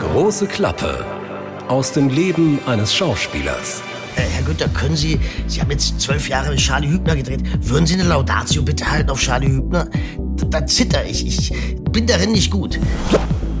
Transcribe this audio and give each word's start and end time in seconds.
Große 0.00 0.48
Klappe 0.48 1.06
aus 1.68 1.92
dem 1.92 2.08
Leben 2.08 2.58
eines 2.66 2.92
Schauspielers. 2.92 3.82
Äh, 4.16 4.22
Herr 4.22 4.42
Günther, 4.42 4.68
können 4.68 4.96
Sie, 4.96 5.20
Sie 5.46 5.60
haben 5.60 5.70
jetzt 5.70 6.00
zwölf 6.00 6.28
Jahre 6.28 6.50
mit 6.50 6.58
Charlie 6.58 6.88
Hübner 6.88 7.14
gedreht, 7.14 7.42
würden 7.60 7.86
Sie 7.86 7.94
eine 7.94 8.02
Laudatio 8.02 8.62
bitte 8.62 8.90
halten 8.90 9.10
auf 9.10 9.20
Charlie 9.20 9.46
Hübner? 9.46 9.86
Da, 10.36 10.46
da 10.46 10.66
zitter 10.66 11.04
ich, 11.04 11.24
ich 11.24 11.52
bin 11.92 12.08
darin 12.08 12.32
nicht 12.32 12.50
gut. 12.50 12.80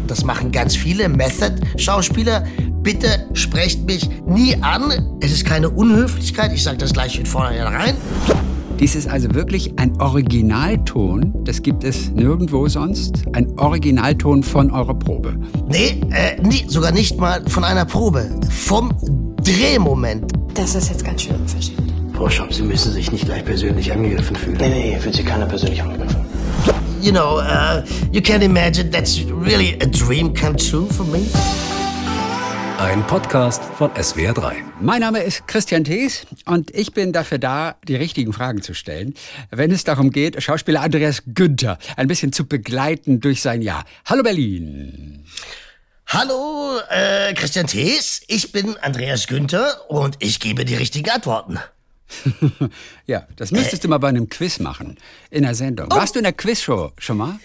Das 0.08 0.24
machen 0.24 0.50
ganz 0.50 0.74
viele 0.74 1.08
Method-Schauspieler. 1.08 2.44
Bitte 2.82 3.28
sprecht 3.34 3.84
mich 3.86 4.08
nie 4.26 4.60
an. 4.60 5.18
Es 5.20 5.30
ist 5.30 5.46
keine 5.46 5.70
Unhöflichkeit. 5.70 6.52
Ich 6.52 6.64
sage 6.64 6.78
das 6.78 6.92
gleich 6.92 7.18
von 7.18 7.26
vornherein. 7.26 7.96
Dies 8.80 8.94
ist 8.94 9.08
also 9.08 9.34
wirklich 9.34 9.76
ein 9.76 10.00
Originalton, 10.00 11.34
das 11.42 11.62
gibt 11.62 11.82
es 11.82 12.10
nirgendwo 12.10 12.68
sonst, 12.68 13.24
ein 13.32 13.58
Originalton 13.58 14.44
von 14.44 14.70
eurer 14.70 14.94
Probe. 14.94 15.36
Nee, 15.68 16.00
äh, 16.12 16.40
nie, 16.40 16.64
sogar 16.68 16.92
nicht 16.92 17.18
mal 17.18 17.42
von 17.48 17.64
einer 17.64 17.84
Probe. 17.84 18.30
Vom 18.48 18.92
Drehmoment. 19.42 20.30
Das 20.54 20.76
ist 20.76 20.90
jetzt 20.90 21.04
ganz 21.04 21.22
schön 21.22 21.34
unverschämt. 21.34 21.92
Frau 22.14 22.28
Schopp, 22.28 22.54
Sie 22.54 22.62
müssen 22.62 22.92
sich 22.92 23.10
nicht 23.10 23.24
gleich 23.24 23.44
persönlich 23.44 23.90
angegriffen 23.92 24.36
fühlen. 24.36 24.56
Nee, 24.60 24.68
nee, 24.68 24.90
hier 24.90 25.00
fühlt 25.00 25.16
sich 25.16 25.26
keiner 25.26 25.46
persönlich 25.46 25.82
angegriffen. 25.82 26.20
You 27.00 27.10
know, 27.10 27.40
uh, 27.40 27.82
you 28.12 28.20
can 28.20 28.42
imagine 28.42 28.90
that's 28.90 29.24
really 29.24 29.76
a 29.80 29.86
dream 29.86 30.32
come 30.32 30.56
true 30.56 30.86
for 30.86 31.06
me. 31.06 31.26
Ein 32.78 33.04
Podcast 33.08 33.60
von 33.76 33.90
SWR3. 33.90 34.62
Mein 34.80 35.00
Name 35.00 35.20
ist 35.24 35.48
Christian 35.48 35.82
Thees 35.82 36.28
und 36.44 36.70
ich 36.76 36.92
bin 36.92 37.12
dafür 37.12 37.38
da, 37.38 37.74
die 37.82 37.96
richtigen 37.96 38.32
Fragen 38.32 38.62
zu 38.62 38.72
stellen, 38.72 39.14
wenn 39.50 39.72
es 39.72 39.82
darum 39.82 40.12
geht, 40.12 40.40
Schauspieler 40.40 40.82
Andreas 40.82 41.24
Günther 41.26 41.80
ein 41.96 42.06
bisschen 42.06 42.32
zu 42.32 42.46
begleiten 42.46 43.18
durch 43.18 43.42
sein 43.42 43.62
Jahr. 43.62 43.84
Hallo 44.04 44.22
Berlin. 44.22 45.24
Hallo, 46.06 46.78
äh, 46.88 47.34
Christian 47.34 47.66
Thees. 47.66 48.22
Ich 48.28 48.52
bin 48.52 48.76
Andreas 48.76 49.26
Günther 49.26 49.90
und 49.90 50.14
ich 50.20 50.38
gebe 50.38 50.64
die 50.64 50.76
richtigen 50.76 51.10
Antworten. 51.10 51.58
ja, 53.06 53.26
das 53.34 53.50
müsstest 53.50 53.82
du 53.82 53.88
mal 53.88 53.98
bei 53.98 54.08
einem 54.08 54.28
Quiz 54.28 54.60
machen, 54.60 54.98
in 55.30 55.42
der 55.42 55.56
Sendung. 55.56 55.88
Oh. 55.90 55.96
Warst 55.96 56.14
du 56.14 56.20
in 56.20 56.24
der 56.24 56.32
Quizshow 56.32 56.92
schon 56.96 57.16
mal? 57.16 57.40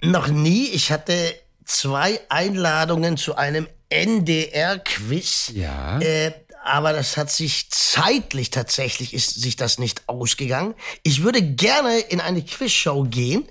Noch 0.00 0.28
nie. 0.28 0.68
Ich 0.68 0.90
hatte 0.90 1.34
zwei 1.66 2.18
Einladungen 2.30 3.18
zu 3.18 3.36
einem 3.36 3.68
NDR-Quiz. 3.90 5.52
Ja. 5.54 5.98
Äh, 6.00 6.32
aber 6.64 6.92
das 6.92 7.16
hat 7.16 7.30
sich 7.30 7.70
zeitlich 7.70 8.50
tatsächlich 8.50 9.14
ist 9.14 9.40
sich 9.40 9.56
das 9.56 9.78
nicht 9.78 10.08
ausgegangen. 10.08 10.74
Ich 11.02 11.22
würde 11.22 11.42
gerne 11.42 11.98
in 11.98 12.20
eine 12.20 12.42
Quizshow 12.42 13.04
gehen, 13.04 13.48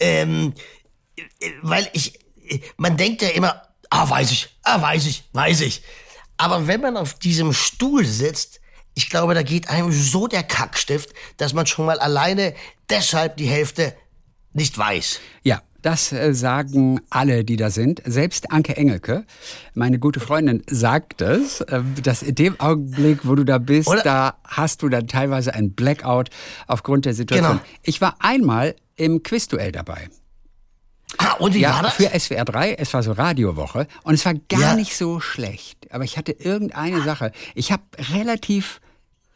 ähm, 0.00 0.54
äh, 1.16 1.22
weil 1.62 1.88
ich, 1.92 2.18
man 2.76 2.96
denkt 2.96 3.22
ja 3.22 3.28
immer, 3.28 3.62
ah, 3.90 4.08
weiß 4.08 4.30
ich, 4.30 4.48
ah, 4.62 4.80
weiß 4.80 5.06
ich, 5.06 5.24
weiß 5.32 5.60
ich. 5.60 5.82
Aber 6.36 6.66
wenn 6.66 6.80
man 6.80 6.96
auf 6.96 7.14
diesem 7.14 7.52
Stuhl 7.52 8.04
sitzt, 8.04 8.60
ich 8.94 9.10
glaube, 9.10 9.34
da 9.34 9.42
geht 9.42 9.68
einem 9.68 9.92
so 9.92 10.26
der 10.26 10.42
Kackstift, 10.42 11.10
dass 11.36 11.52
man 11.52 11.66
schon 11.66 11.86
mal 11.86 11.98
alleine 11.98 12.54
deshalb 12.88 13.36
die 13.36 13.46
Hälfte 13.46 13.94
nicht 14.52 14.78
weiß. 14.78 15.20
Ja, 15.42 15.62
das 15.84 16.12
äh, 16.12 16.32
sagen 16.34 17.00
alle, 17.10 17.44
die 17.44 17.56
da 17.56 17.68
sind. 17.70 18.00
Selbst 18.06 18.50
Anke 18.50 18.76
Engelke, 18.76 19.24
meine 19.74 19.98
gute 19.98 20.18
Freundin, 20.18 20.62
sagt 20.68 21.20
es, 21.20 21.60
äh, 21.60 21.82
dass 22.02 22.22
in 22.22 22.34
dem 22.34 22.58
Augenblick, 22.58 23.20
wo 23.28 23.34
du 23.34 23.44
da 23.44 23.58
bist, 23.58 23.88
Oder? 23.88 24.02
da 24.02 24.34
hast 24.44 24.82
du 24.82 24.88
dann 24.88 25.06
teilweise 25.08 25.52
ein 25.54 25.72
Blackout 25.72 26.30
aufgrund 26.66 27.04
der 27.04 27.12
Situation. 27.12 27.50
Genau. 27.58 27.62
Ich 27.82 28.00
war 28.00 28.16
einmal 28.20 28.74
im 28.96 29.22
Quizduell 29.22 29.72
dabei. 29.72 30.08
Ah, 31.18 31.34
und 31.34 31.54
wie 31.54 31.60
ja, 31.60 31.74
war 31.74 31.82
das? 31.82 31.94
für 31.94 32.18
SWR 32.18 32.44
3, 32.46 32.74
es 32.74 32.92
war 32.94 33.02
so 33.02 33.12
Radiowoche 33.12 33.86
und 34.04 34.14
es 34.14 34.24
war 34.24 34.34
gar 34.48 34.60
Ja. 34.60 34.74
nicht 34.74 34.96
so 34.96 35.20
schlecht. 35.20 35.92
Aber 35.92 36.04
ich 36.04 36.16
hatte 36.16 36.32
irgendeine 36.32 37.02
Sache. 37.02 37.30
Ich 37.54 37.70
habe 37.72 37.82
relativ 38.14 38.80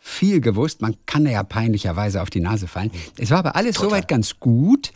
viel 0.00 0.40
gewusst. 0.40 0.80
Man 0.80 0.96
kann 1.04 1.26
ja 1.26 1.42
peinlicherweise 1.42 2.22
auf 2.22 2.30
die 2.30 2.40
Nase 2.40 2.66
fallen. 2.66 2.90
Es 3.18 3.30
war 3.30 3.38
aber 3.40 3.54
alles 3.54 3.76
soweit 3.76 4.08
ganz 4.08 4.40
gut. 4.40 4.92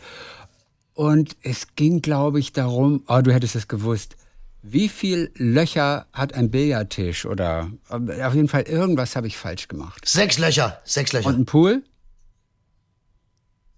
Und 0.93 1.35
es 1.41 1.75
ging, 1.75 2.01
glaube 2.01 2.39
ich, 2.39 2.53
darum, 2.53 3.03
oh, 3.07 3.21
du 3.21 3.33
hättest 3.33 3.55
es 3.55 3.67
gewusst. 3.67 4.15
Wie 4.61 4.87
viel 4.87 5.31
Löcher 5.35 6.05
hat 6.13 6.33
ein 6.35 6.49
Billardtisch 6.49 7.25
oder 7.25 7.69
äh, 7.89 8.23
auf 8.23 8.33
jeden 8.33 8.47
Fall 8.47 8.61
irgendwas 8.63 9.15
habe 9.15 9.27
ich 9.27 9.35
falsch 9.37 9.67
gemacht. 9.67 10.07
Sechs 10.07 10.37
Löcher, 10.37 10.79
sechs 10.85 11.11
Löcher. 11.11 11.27
Und 11.27 11.39
ein 11.39 11.45
Pool? 11.45 11.83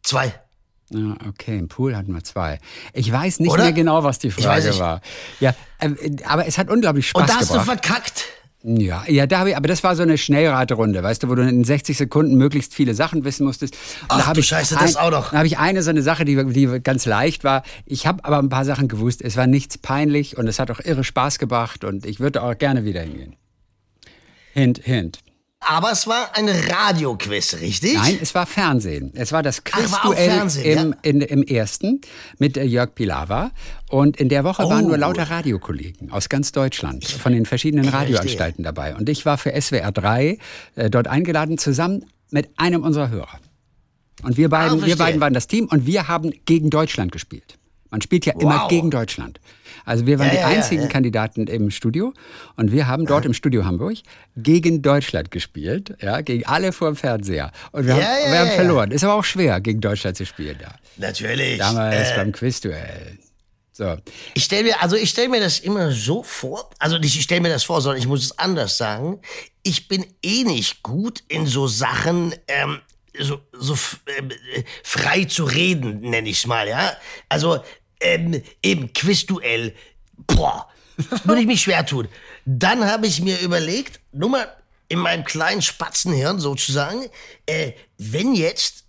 Zwei. 0.03 0.33
Ja, 0.91 1.15
okay, 1.27 1.57
im 1.57 1.67
Pool 1.67 1.95
hatten 1.95 2.13
wir 2.13 2.23
zwei. 2.23 2.59
Ich 2.93 3.11
weiß 3.11 3.39
nicht 3.39 3.49
Oder? 3.51 3.63
mehr 3.63 3.73
genau, 3.73 4.03
was 4.03 4.19
die 4.19 4.29
Frage 4.29 4.77
war. 4.77 5.01
Ja, 5.39 5.55
ähm, 5.79 5.97
aber 6.27 6.45
es 6.45 6.59
hat 6.59 6.69
unglaublich 6.69 7.09
Spaß 7.09 7.21
Und 7.21 7.29
da 7.29 7.35
hast 7.37 7.49
du 7.49 7.57
gebracht. 7.57 7.83
verkackt. 7.83 8.25
Ja, 8.67 9.03
ja, 9.07 9.27
da 9.27 9.41
hab 9.41 9.47
ich, 9.47 9.55
aber 9.55 9.67
das 9.67 9.83
war 9.83 9.95
so 9.95 10.01
eine 10.01 10.17
Schnellraterunde, 10.17 11.03
weißt 11.03 11.21
du, 11.21 11.29
wo 11.29 11.35
du 11.35 11.47
in 11.47 11.63
60 11.63 11.97
Sekunden 11.97 12.35
möglichst 12.35 12.73
viele 12.73 12.95
Sachen 12.95 13.23
wissen 13.23 13.45
musstest. 13.45 13.77
Ach 14.07 14.25
da 14.25 14.33
du 14.33 14.39
ich 14.39 14.47
Scheiße, 14.47 14.75
das 14.75 14.95
auch 14.95 15.11
noch. 15.11 15.29
Da 15.29 15.37
habe 15.37 15.45
ich 15.45 15.59
eine 15.59 15.83
so 15.83 15.91
eine 15.91 16.01
Sache, 16.01 16.25
die, 16.25 16.43
die 16.51 16.79
ganz 16.81 17.05
leicht 17.05 17.43
war. 17.43 17.61
Ich 17.85 18.07
habe 18.07 18.25
aber 18.25 18.39
ein 18.39 18.49
paar 18.49 18.65
Sachen 18.65 18.87
gewusst. 18.87 19.21
Es 19.21 19.37
war 19.37 19.45
nichts 19.45 19.77
peinlich 19.77 20.39
und 20.39 20.47
es 20.47 20.57
hat 20.57 20.71
auch 20.71 20.79
irre 20.79 21.03
Spaß 21.03 21.37
gebracht 21.37 21.83
und 21.83 22.07
ich 22.07 22.19
würde 22.19 22.41
auch 22.41 22.57
gerne 22.57 22.85
wieder 22.85 23.01
hingehen. 23.01 23.35
Hint, 24.53 24.81
hint. 24.83 25.19
Aber 25.67 25.91
es 25.91 26.05
war 26.07 26.35
ein 26.35 26.47
Radioquiz, 26.47 27.55
richtig? 27.59 27.95
Nein, 27.95 28.17
es 28.21 28.35
war 28.35 28.45
Fernsehen. 28.45 29.11
Es 29.15 29.31
war 29.31 29.41
das 29.43 29.63
Quizduell 29.63 30.47
im, 30.63 30.89
ja. 30.91 30.95
in, 31.01 31.21
im 31.21 31.43
ersten 31.43 32.01
mit 32.37 32.55
äh, 32.57 32.63
Jörg 32.63 32.93
Pilawa. 32.95 33.51
Und 33.89 34.17
in 34.17 34.29
der 34.29 34.43
Woche 34.43 34.63
waren 34.63 34.85
Oh. 34.85 34.89
nur 34.89 34.97
lauter 34.97 35.29
Radiokollegen 35.29 36.11
aus 36.11 36.29
ganz 36.29 36.51
Deutschland, 36.51 37.05
von 37.05 37.31
den 37.33 37.45
verschiedenen 37.45 37.87
Radioanstalten 37.89 38.63
dabei. 38.63 38.95
Und 38.95 39.09
ich 39.09 39.25
war 39.25 39.37
für 39.37 39.59
SWR 39.59 39.91
3 39.91 40.37
äh, 40.75 40.89
dort 40.89 41.07
eingeladen, 41.07 41.57
zusammen 41.57 42.05
mit 42.31 42.49
einem 42.57 42.83
unserer 42.83 43.09
Hörer. 43.09 43.39
Und 44.23 44.37
wir 44.37 44.49
beiden, 44.49 44.71
wir 44.71 44.75
Ah, 44.77 44.79
verstehe. 44.87 44.95
beiden 44.97 45.21
waren 45.21 45.33
das 45.33 45.47
Team 45.47 45.65
und 45.65 45.85
wir 45.85 46.07
haben 46.07 46.31
gegen 46.45 46.69
Deutschland 46.69 47.11
gespielt. 47.11 47.57
Man 47.91 48.01
spielt 48.01 48.25
ja 48.25 48.33
immer 48.39 48.61
Wow. 48.63 48.67
gegen 48.69 48.91
Deutschland. 48.91 49.39
Also 49.85 50.05
wir 50.07 50.17
waren 50.19 50.27
Ja, 50.27 50.33
die 50.33 50.39
ja, 50.39 50.47
einzigen 50.47 50.83
ja. 50.83 50.87
Kandidaten 50.87 51.45
im 51.47 51.69
Studio 51.69 52.13
und 52.55 52.71
wir 52.71 52.87
haben 52.87 53.05
dort 53.05 53.25
im 53.25 53.33
Studio 53.33 53.65
Hamburg 53.65 53.97
gegen 54.35 54.81
Deutschland 54.81 55.29
gespielt, 55.31 55.95
ja, 56.01 56.21
gegen 56.21 56.45
alle 56.47 56.71
vor 56.71 56.87
dem 56.89 56.95
Fernseher. 56.95 57.51
Und 57.71 57.85
wir 57.85 57.93
haben, 57.93 58.01
wir 58.01 58.39
haben 58.39 58.49
verloren. 58.51 58.91
Ist 58.91 59.03
aber 59.03 59.13
auch 59.13 59.23
schwer, 59.23 59.61
gegen 59.61 59.81
Deutschland 59.81 60.17
zu 60.17 60.25
spielen 60.25 60.57
da. 60.59 60.75
Natürlich. 60.97 61.59
Damals 61.59 62.09
Äh, 62.11 62.15
beim 62.15 62.31
Quizduell. 62.31 63.19
So. 63.71 63.97
ich 64.33 64.45
stelle 64.45 64.63
mir, 64.63 64.81
also 64.81 64.95
ich 64.95 65.09
stelle 65.09 65.27
mir 65.27 65.41
das 65.41 65.59
immer 65.59 65.91
so 65.91 66.23
vor, 66.23 66.69
also 66.79 66.97
nicht 66.97 67.13
ich 67.17 67.23
stelle 67.23 67.41
mir 67.41 67.49
das 67.49 67.63
vor, 67.65 67.81
sondern 67.81 67.99
ich 68.01 68.07
muss 68.07 68.23
es 68.23 68.39
anders 68.39 68.77
sagen. 68.77 69.19
Ich 69.63 69.89
bin 69.89 70.05
eh 70.23 70.43
nicht 70.45 70.81
gut 70.81 71.23
in 71.27 71.45
so 71.45 71.67
Sachen, 71.67 72.33
ähm, 72.47 72.79
so, 73.19 73.41
so 73.53 73.77
ähm, 74.17 74.31
äh, 74.31 74.63
frei 74.83 75.25
zu 75.25 75.45
reden, 75.45 76.01
nenne 76.01 76.29
ich 76.29 76.45
mal, 76.47 76.67
ja. 76.67 76.95
Also 77.29 77.63
ähm, 77.99 78.41
eben 78.61 78.93
Quizduell, 78.93 79.75
boah, 80.27 80.67
würde 81.23 81.41
ich 81.41 81.47
mich 81.47 81.61
schwer 81.61 81.85
tun. 81.85 82.07
Dann 82.45 82.85
habe 82.85 83.07
ich 83.07 83.21
mir 83.21 83.39
überlegt, 83.39 83.99
nur 84.11 84.29
mal 84.29 84.55
in 84.87 84.99
meinem 84.99 85.23
kleinen 85.23 85.61
Spatzenhirn 85.61 86.39
sozusagen, 86.39 87.09
äh, 87.45 87.71
wenn 87.97 88.35
jetzt 88.35 88.85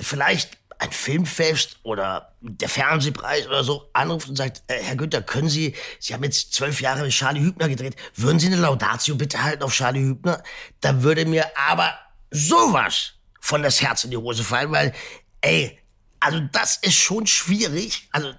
vielleicht 0.00 0.58
ein 0.78 0.92
Filmfest 0.92 1.78
oder 1.82 2.36
der 2.40 2.68
Fernsehpreis 2.68 3.46
oder 3.48 3.64
so 3.64 3.90
anruft 3.92 4.28
und 4.28 4.36
sagt, 4.36 4.62
äh, 4.68 4.80
Herr 4.80 4.96
Günther, 4.96 5.22
können 5.22 5.48
Sie, 5.48 5.74
Sie 5.98 6.14
haben 6.14 6.22
jetzt 6.22 6.54
zwölf 6.54 6.80
Jahre 6.80 7.02
mit 7.02 7.10
Charlie 7.10 7.40
Hübner 7.40 7.68
gedreht, 7.68 7.96
würden 8.14 8.38
Sie 8.38 8.46
eine 8.46 8.56
Laudatio 8.56 9.16
bitte 9.16 9.42
halten 9.42 9.64
auf 9.64 9.74
Charlie 9.74 10.02
Hübner? 10.02 10.42
Da 10.80 11.02
würde 11.02 11.26
mir 11.26 11.46
aber 11.56 11.92
sowas 12.30 13.14
von 13.40 13.62
das 13.62 13.80
Herz 13.80 14.04
in 14.04 14.10
die 14.10 14.16
Hose 14.16 14.44
fallen, 14.44 14.70
weil, 14.70 14.92
ey, 15.40 15.78
also 16.20 16.40
das 16.52 16.76
ist 16.76 16.96
schon 16.96 17.26
schwierig. 17.26 18.08
Also 18.12 18.28
äh, 18.28 18.34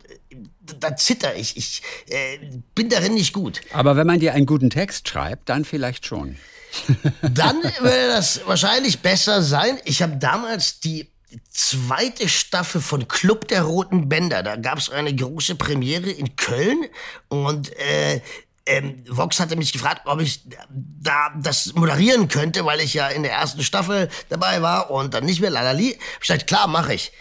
da 0.80 0.96
zitter 0.96 1.36
ich. 1.36 1.58
Ich 1.58 1.82
äh, 2.08 2.38
bin 2.76 2.90
darin 2.90 3.13
nicht 3.13 3.34
gut. 3.34 3.62
Aber 3.74 3.96
wenn 3.96 4.08
man 4.08 4.19
dir 4.19 4.34
einen 4.34 4.46
guten 4.46 4.69
Text 4.69 5.08
schreibt, 5.08 5.50
dann 5.50 5.66
vielleicht 5.66 6.06
schon. 6.06 6.38
Dann 7.24 7.63
würde 7.63 8.10
das 8.10 8.42
wahrscheinlich 8.46 9.00
besser 9.00 9.42
sein. 9.42 9.80
Ich 9.86 10.04
habe 10.04 10.18
damals 10.18 10.80
die 10.80 11.10
zweite 11.50 12.30
Staffel 12.30 12.80
von 12.80 13.08
Club 13.08 13.48
der 13.48 13.63
Roten 13.63 14.08
Bänder. 14.08 14.44
Da 14.44 14.56
gab 14.56 14.78
es 14.78 14.90
eine 14.92 15.16
große 15.16 15.56
Premiere 15.56 16.12
in 16.12 16.36
Köln 16.36 16.86
und 17.28 17.75
äh, 17.78 18.22
ähm, 18.66 19.04
Vox 19.08 19.40
hatte 19.40 19.56
mich 19.56 19.74
gefragt, 19.74 20.02
ob 20.06 20.22
ich 20.22 20.42
da 20.70 21.32
das 21.42 21.74
moderieren 21.74 22.28
könnte, 22.28 22.66
weil 22.66 22.80
ich 22.82 22.94
ja 22.94 23.08
in 23.08 23.24
der 23.24 23.34
ersten 23.34 23.64
Staffel 23.64 24.10
dabei 24.30 24.62
war 24.62 24.92
und 24.92 25.14
dann 25.14 25.26
nicht 25.26 25.42
mehr 25.42 25.50
lalali. 25.50 25.98
Ich 26.14 26.20
gesagt, 26.20 26.48
klar, 26.48 26.68
mache 26.68 26.94
ich. 26.94 27.12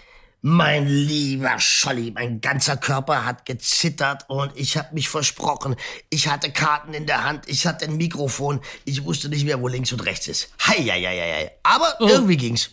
Mein 0.40 0.86
lieber 0.86 1.58
Scholli, 1.58 2.12
mein 2.12 2.40
ganzer 2.40 2.76
Körper 2.76 3.24
hat 3.24 3.44
gezittert 3.44 4.24
und 4.28 4.52
ich 4.54 4.76
habe 4.76 4.94
mich 4.94 5.08
versprochen. 5.08 5.74
Ich 6.10 6.28
hatte 6.28 6.52
Karten 6.52 6.94
in 6.94 7.06
der 7.06 7.24
Hand, 7.24 7.48
ich 7.48 7.66
hatte 7.66 7.86
ein 7.86 7.96
Mikrofon, 7.96 8.60
ich 8.84 9.04
wusste 9.04 9.28
nicht 9.28 9.44
mehr, 9.44 9.60
wo 9.60 9.66
links 9.66 9.92
und 9.92 10.04
rechts 10.06 10.28
ist. 10.28 10.52
Hei, 10.64 10.76
hei, 10.76 11.02
hei, 11.02 11.34
hei. 11.34 11.50
Aber 11.64 11.96
irgendwie 11.98 12.36
ging's. 12.36 12.70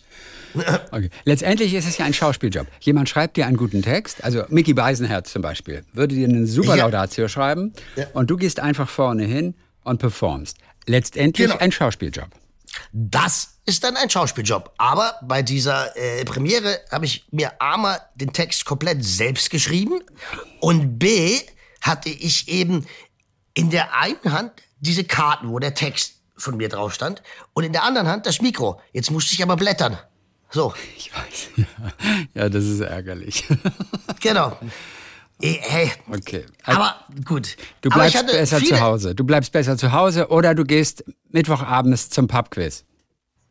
Okay. 0.90 1.10
Letztendlich 1.24 1.74
ist 1.74 1.86
es 1.88 1.98
ja 1.98 2.04
ein 2.06 2.14
Schauspieljob. 2.14 2.66
Jemand 2.80 3.08
schreibt 3.08 3.36
dir 3.36 3.46
einen 3.46 3.56
guten 3.56 3.82
Text, 3.82 4.22
also 4.24 4.44
Mickey 4.48 4.74
Beisenherz 4.74 5.32
zum 5.32 5.42
Beispiel, 5.42 5.84
würde 5.92 6.14
dir 6.14 6.28
eine 6.28 6.46
super 6.46 6.76
Ja. 6.76 6.84
Laudatio 6.84 7.28
schreiben 7.28 7.72
Ja. 7.96 8.06
und 8.14 8.30
du 8.30 8.36
gehst 8.36 8.60
einfach 8.60 8.88
vorne 8.88 9.24
hin 9.24 9.54
und 9.84 9.98
performst. 9.98 10.56
Letztendlich 10.86 11.48
Genau. 11.48 11.58
ein 11.60 11.72
Schauspieljob. 11.72 12.28
Das 12.92 13.58
ist 13.64 13.84
dann 13.84 13.96
ein 13.96 14.10
Schauspieljob. 14.10 14.72
Aber 14.78 15.14
bei 15.22 15.42
dieser 15.42 15.96
äh, 15.96 16.24
Premiere 16.24 16.80
habe 16.90 17.04
ich 17.06 17.26
mir 17.30 17.52
A 17.60 17.76
mal 17.76 17.98
den 18.14 18.32
Text 18.32 18.64
komplett 18.64 19.04
selbst 19.04 19.50
geschrieben 19.50 20.00
und 20.60 20.98
B 20.98 21.38
hatte 21.80 22.08
ich 22.08 22.48
eben 22.48 22.86
in 23.54 23.70
der 23.70 23.94
einen 23.98 24.32
Hand 24.32 24.52
diese 24.80 25.04
Karten, 25.04 25.48
wo 25.48 25.58
der 25.58 25.74
Text 25.74 26.14
von 26.36 26.56
mir 26.58 26.68
drauf 26.68 26.92
stand 26.92 27.22
und 27.54 27.64
in 27.64 27.72
der 27.72 27.82
anderen 27.84 28.08
Hand 28.08 28.26
das 28.26 28.42
Mikro. 28.42 28.78
Jetzt 28.92 29.10
musste 29.10 29.32
ich 29.34 29.42
aber 29.42 29.56
blättern. 29.56 29.96
So, 30.50 30.72
Ich 30.96 31.10
weiß. 31.14 31.48
Ja, 31.56 31.66
ja 32.42 32.48
das 32.48 32.64
ist 32.64 32.80
ärgerlich. 32.80 33.44
genau. 34.20 34.56
Eh, 35.42 35.58
Hey, 35.60 35.92
Okay. 36.10 36.46
aber 36.64 36.96
gut. 37.24 37.56
Du 37.82 37.90
bleibst 37.90 38.26
besser 38.26 38.58
viele, 38.58 38.76
zu 38.76 38.80
Hause. 38.80 39.14
Du 39.14 39.24
bleibst 39.24 39.52
besser 39.52 39.76
zu 39.76 39.92
Hause 39.92 40.28
oder 40.28 40.54
du 40.54 40.64
gehst 40.64 41.04
Mittwochabends 41.30 42.08
zum 42.10 42.26
Pubquiz. 42.26 42.84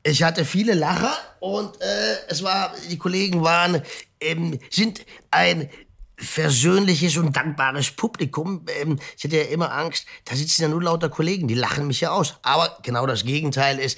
Ich 0.03 0.23
hatte 0.23 0.45
viele 0.45 0.73
Lacher 0.73 1.13
und 1.39 1.79
äh, 1.81 2.15
es 2.27 2.43
war, 2.43 2.73
die 2.89 2.97
Kollegen 2.97 3.43
waren, 3.43 3.81
ähm, 4.19 4.59
sind 4.69 5.05
ein 5.31 5.69
versöhnliches 6.17 7.17
und 7.17 7.35
dankbares 7.35 7.91
Publikum. 7.91 8.65
Ähm, 8.81 8.99
ich 9.17 9.23
hatte 9.23 9.37
ja 9.37 9.43
immer 9.43 9.71
Angst, 9.71 10.05
da 10.25 10.35
sitzen 10.35 10.63
ja 10.63 10.67
nur 10.67 10.81
lauter 10.83 11.09
Kollegen, 11.09 11.47
die 11.47 11.55
lachen 11.55 11.87
mich 11.87 12.01
ja 12.01 12.11
aus. 12.11 12.35
Aber 12.41 12.77
genau 12.83 13.05
das 13.05 13.25
Gegenteil 13.25 13.79
ist, 13.79 13.97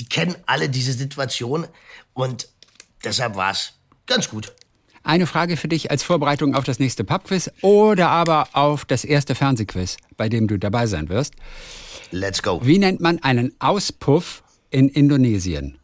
die 0.00 0.06
kennen 0.06 0.36
alle 0.46 0.68
diese 0.68 0.92
Situation 0.92 1.66
und 2.14 2.48
deshalb 3.04 3.36
war 3.36 3.52
es 3.52 3.72
ganz 4.06 4.28
gut. 4.28 4.52
Eine 5.02 5.26
Frage 5.26 5.56
für 5.58 5.68
dich 5.68 5.90
als 5.90 6.02
Vorbereitung 6.02 6.54
auf 6.54 6.64
das 6.64 6.78
nächste 6.78 7.04
Pubquiz 7.04 7.50
oder 7.60 8.08
aber 8.08 8.48
auf 8.52 8.84
das 8.86 9.04
erste 9.04 9.34
Fernsehquiz, 9.34 9.98
bei 10.16 10.28
dem 10.30 10.48
du 10.48 10.58
dabei 10.58 10.86
sein 10.86 11.08
wirst. 11.10 11.34
Let's 12.10 12.42
go. 12.42 12.60
Wie 12.64 12.78
nennt 12.78 13.00
man 13.00 13.18
einen 13.22 13.54
Auspuff 13.60 14.42
in 14.70 14.88
Indonesien? 14.88 15.78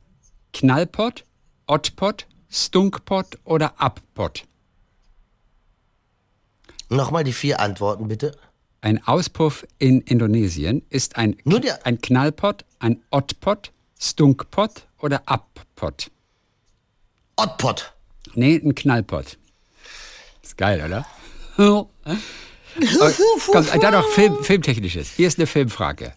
Knallpott, 0.54 1.24
Ottpott, 1.66 2.26
Stunkpott 2.48 3.38
oder 3.44 3.78
Abpott? 3.80 4.44
Nochmal 6.88 7.24
die 7.24 7.32
vier 7.32 7.60
Antworten 7.60 8.08
bitte. 8.08 8.32
Ein 8.80 9.06
Auspuff 9.06 9.66
in 9.78 10.00
Indonesien 10.00 10.82
ist 10.88 11.16
ein, 11.16 11.36
Nur 11.44 11.60
der- 11.60 11.84
ein 11.86 12.00
Knallpott, 12.00 12.64
ein 12.78 13.02
Ottpott, 13.10 13.70
Stunkpott 14.00 14.86
oder 14.98 15.22
Abpott? 15.26 16.10
Ottpot. 17.36 17.92
Nee, 18.34 18.56
ein 18.56 18.74
Knallpott. 18.74 19.38
Ist 20.42 20.56
geil, 20.56 20.82
oder? 20.84 21.06
Okay, 22.76 23.22
Komm, 23.50 23.66
dann 23.80 23.92
noch 23.92 24.08
Film, 24.10 24.44
Filmtechnisches. 24.44 25.10
Hier 25.10 25.26
ist 25.26 25.38
eine 25.38 25.46
Filmfrage. 25.46 26.12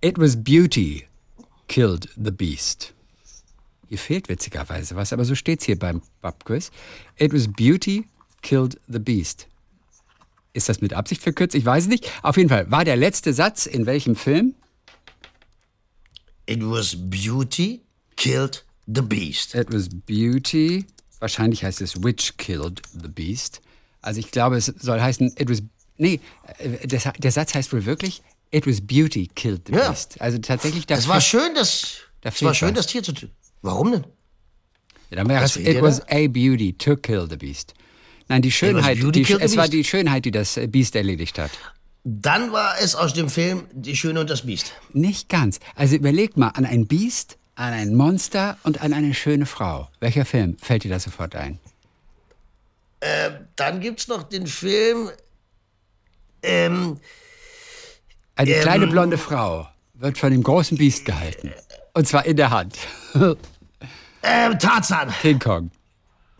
It 0.00 0.18
was 0.18 0.36
beauty 0.36 1.06
killed 1.68 2.08
the 2.16 2.32
beast. 2.32 2.92
Hier 3.88 3.98
fehlt 3.98 4.28
witzigerweise 4.28 4.96
was, 4.96 5.12
aber 5.12 5.24
so 5.24 5.36
steht's 5.36 5.64
hier 5.64 5.78
beim 5.78 6.02
Pubquiz. 6.20 6.70
It 7.16 7.32
was 7.32 7.46
beauty 7.46 8.08
killed 8.42 8.80
the 8.88 8.98
beast. 8.98 9.46
Ist 10.54 10.68
das 10.68 10.80
mit 10.80 10.92
Absicht 10.92 11.22
verkürzt? 11.22 11.54
Ich 11.54 11.64
weiß 11.64 11.84
es 11.84 11.88
nicht. 11.88 12.10
Auf 12.22 12.36
jeden 12.36 12.48
Fall 12.48 12.70
war 12.70 12.84
der 12.84 12.96
letzte 12.96 13.32
Satz 13.32 13.66
in 13.66 13.86
welchem 13.86 14.16
Film? 14.16 14.56
It 16.52 16.60
was 16.62 16.96
beauty 16.96 17.80
killed 18.16 18.64
the 18.86 19.02
beast. 19.02 19.54
It 19.54 19.72
was 19.72 19.88
beauty. 19.88 20.84
Wahrscheinlich 21.20 21.64
heißt 21.64 21.80
es 21.80 22.02
which 22.02 22.36
killed 22.36 22.82
the 22.92 23.08
beast. 23.08 23.60
Also 24.00 24.20
ich 24.20 24.30
glaube, 24.30 24.56
es 24.56 24.66
soll 24.66 25.00
heißen 25.00 25.34
it 25.38 25.48
was. 25.48 25.62
Nee, 25.96 26.20
äh, 26.58 26.86
das, 26.88 27.04
der 27.18 27.32
Satz 27.32 27.54
heißt 27.54 27.72
wohl 27.72 27.84
wirklich 27.86 28.22
it 28.50 28.66
was 28.66 28.80
beauty 28.80 29.28
killed 29.34 29.62
the 29.66 29.72
Ja. 29.74 29.88
beast. 29.88 30.20
Also 30.20 30.38
tatsächlich 30.38 30.86
da 30.86 30.96
Es 30.96 31.08
war 31.08 31.20
schön, 31.20 31.54
das, 31.54 31.98
Da 32.20 32.30
es 32.30 32.42
war 32.42 32.54
schön, 32.54 32.70
was. 32.70 32.74
das 32.76 32.86
Tier 32.88 33.02
zu. 33.02 33.12
Warum 33.62 33.92
denn? 33.92 34.04
Ja, 35.10 35.16
dann 35.18 35.28
wäre 35.28 35.44
es 35.44 35.56
it 35.56 35.80
was 35.80 36.00
da? 36.00 36.06
a 36.16 36.26
beauty 36.28 36.72
to 36.72 36.96
kill 36.96 37.26
the 37.30 37.36
beast. 37.36 37.74
Nein, 38.28 38.42
die 38.42 38.50
Schönheit, 38.50 38.98
die, 39.14 39.22
es 39.40 39.56
war 39.56 39.68
die 39.68 39.84
Schönheit, 39.84 40.24
die 40.24 40.30
das 40.30 40.58
Biest 40.68 40.96
erledigt 40.96 41.38
hat. 41.38 41.50
Dann 42.04 42.52
war 42.52 42.74
es 42.80 42.94
aus 42.94 43.14
dem 43.14 43.28
Film 43.28 43.66
Die 43.72 43.96
Schöne 43.96 44.20
und 44.20 44.28
das 44.30 44.42
Biest. 44.42 44.72
Nicht 44.92 45.28
ganz. 45.28 45.60
Also 45.76 45.94
überlegt 45.96 46.36
mal 46.36 46.48
an 46.48 46.64
ein 46.66 46.86
Biest, 46.86 47.38
an 47.54 47.72
ein 47.72 47.94
Monster 47.94 48.56
und 48.64 48.82
an 48.82 48.92
eine 48.92 49.14
schöne 49.14 49.46
Frau. 49.46 49.88
Welcher 50.00 50.24
Film 50.24 50.56
fällt 50.60 50.84
dir 50.84 50.90
da 50.90 50.98
sofort 50.98 51.36
ein? 51.36 51.58
Dann 53.56 53.80
gibt's 53.80 54.06
noch 54.08 54.22
den 54.24 54.46
Film. 54.46 55.10
Ähm, 56.42 56.98
Eine 58.36 58.50
Ähm. 58.50 58.62
kleine 58.62 58.86
blonde 58.86 59.18
Frau 59.18 59.68
wird 59.94 60.18
von 60.18 60.30
dem 60.30 60.42
großen 60.42 60.78
Biest 60.78 61.04
gehalten. 61.04 61.52
Und 61.94 62.06
zwar 62.06 62.24
in 62.26 62.36
der 62.36 62.50
Hand. 62.50 62.78
ähm, 64.22 64.58
Tarzan. 64.58 65.12
King 65.20 65.38
Kong. 65.38 65.70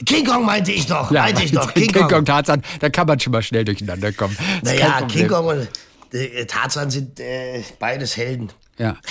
King 0.05 0.27
Kong 0.27 0.45
meinte 0.45 0.73
ich 0.73 0.87
doch. 0.87 1.11
meinte 1.11 1.43
ich 1.43 1.53
doch. 1.53 1.73
King, 1.73 1.89
King, 1.89 2.03
Kong. 2.03 2.11
Kong. 2.11 2.25
Tarzan, 2.25 2.63
da 2.81 2.91
kann 2.91 3.07
man 3.07 3.19
schon 3.21 3.33
mal 3.33 3.43
schnell 3.43 3.65
durcheinander 3.65 4.13
kommen. 4.13 4.37
Das 4.63 4.73
Naja. 4.75 5.03
King 5.07 5.29
Kong 5.29 5.47
und 5.47 5.69
äh, 6.13 6.45
Tarzan 6.47 6.91
sind 6.91 7.21
äh, 7.21 7.63
beides 7.79 8.17
Helden. 8.17 8.51
Ja. 8.79 8.97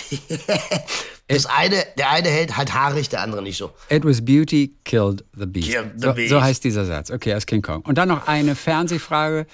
Das 1.27 1.45
eine, 1.45 1.85
der 1.97 2.11
eine 2.11 2.27
Held 2.27 2.57
halt 2.57 2.73
haarig, 2.73 3.07
der 3.07 3.21
andere 3.21 3.41
nicht 3.41 3.55
so. 3.55 3.71
It 3.89 4.03
was 4.03 4.23
beauty 4.23 4.75
killed 4.83 5.23
the 5.33 5.45
beast. 5.45 5.69
Killed 5.71 5.91
the 5.95 6.07
so, 6.07 6.13
beast. 6.13 6.29
so 6.29 6.41
heißt 6.41 6.61
dieser 6.61 6.83
Satz. 6.85 7.09
Okay, 7.09 7.33
aus 7.33 7.45
King 7.45 7.61
Kong. 7.61 7.83
Und 7.83 7.97
dann 7.97 8.09
noch 8.09 8.27
eine 8.27 8.53
Fernsehfrage. 8.53 9.45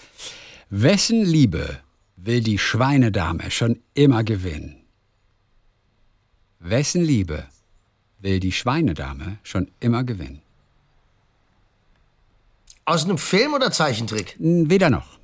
Wessen 0.72 1.24
Liebe 1.24 1.78
will 2.16 2.42
die 2.42 2.58
Schweinedame 2.58 3.52
schon 3.52 3.80
immer 3.94 4.24
gewinnen? 4.24 4.88
Wessen 6.60 7.04
Liebe 7.04 7.46
will 8.20 8.40
die 8.40 8.52
Schweinedame 8.52 9.38
schon 9.44 9.70
immer 9.80 10.04
gewinnen? 10.04 10.42
Aus 12.88 13.04
einem 13.04 13.18
Film 13.18 13.54
oder 13.54 13.70
Zeichentrick? 13.70 14.38
Weder 14.40 14.90
noch. 14.90 15.20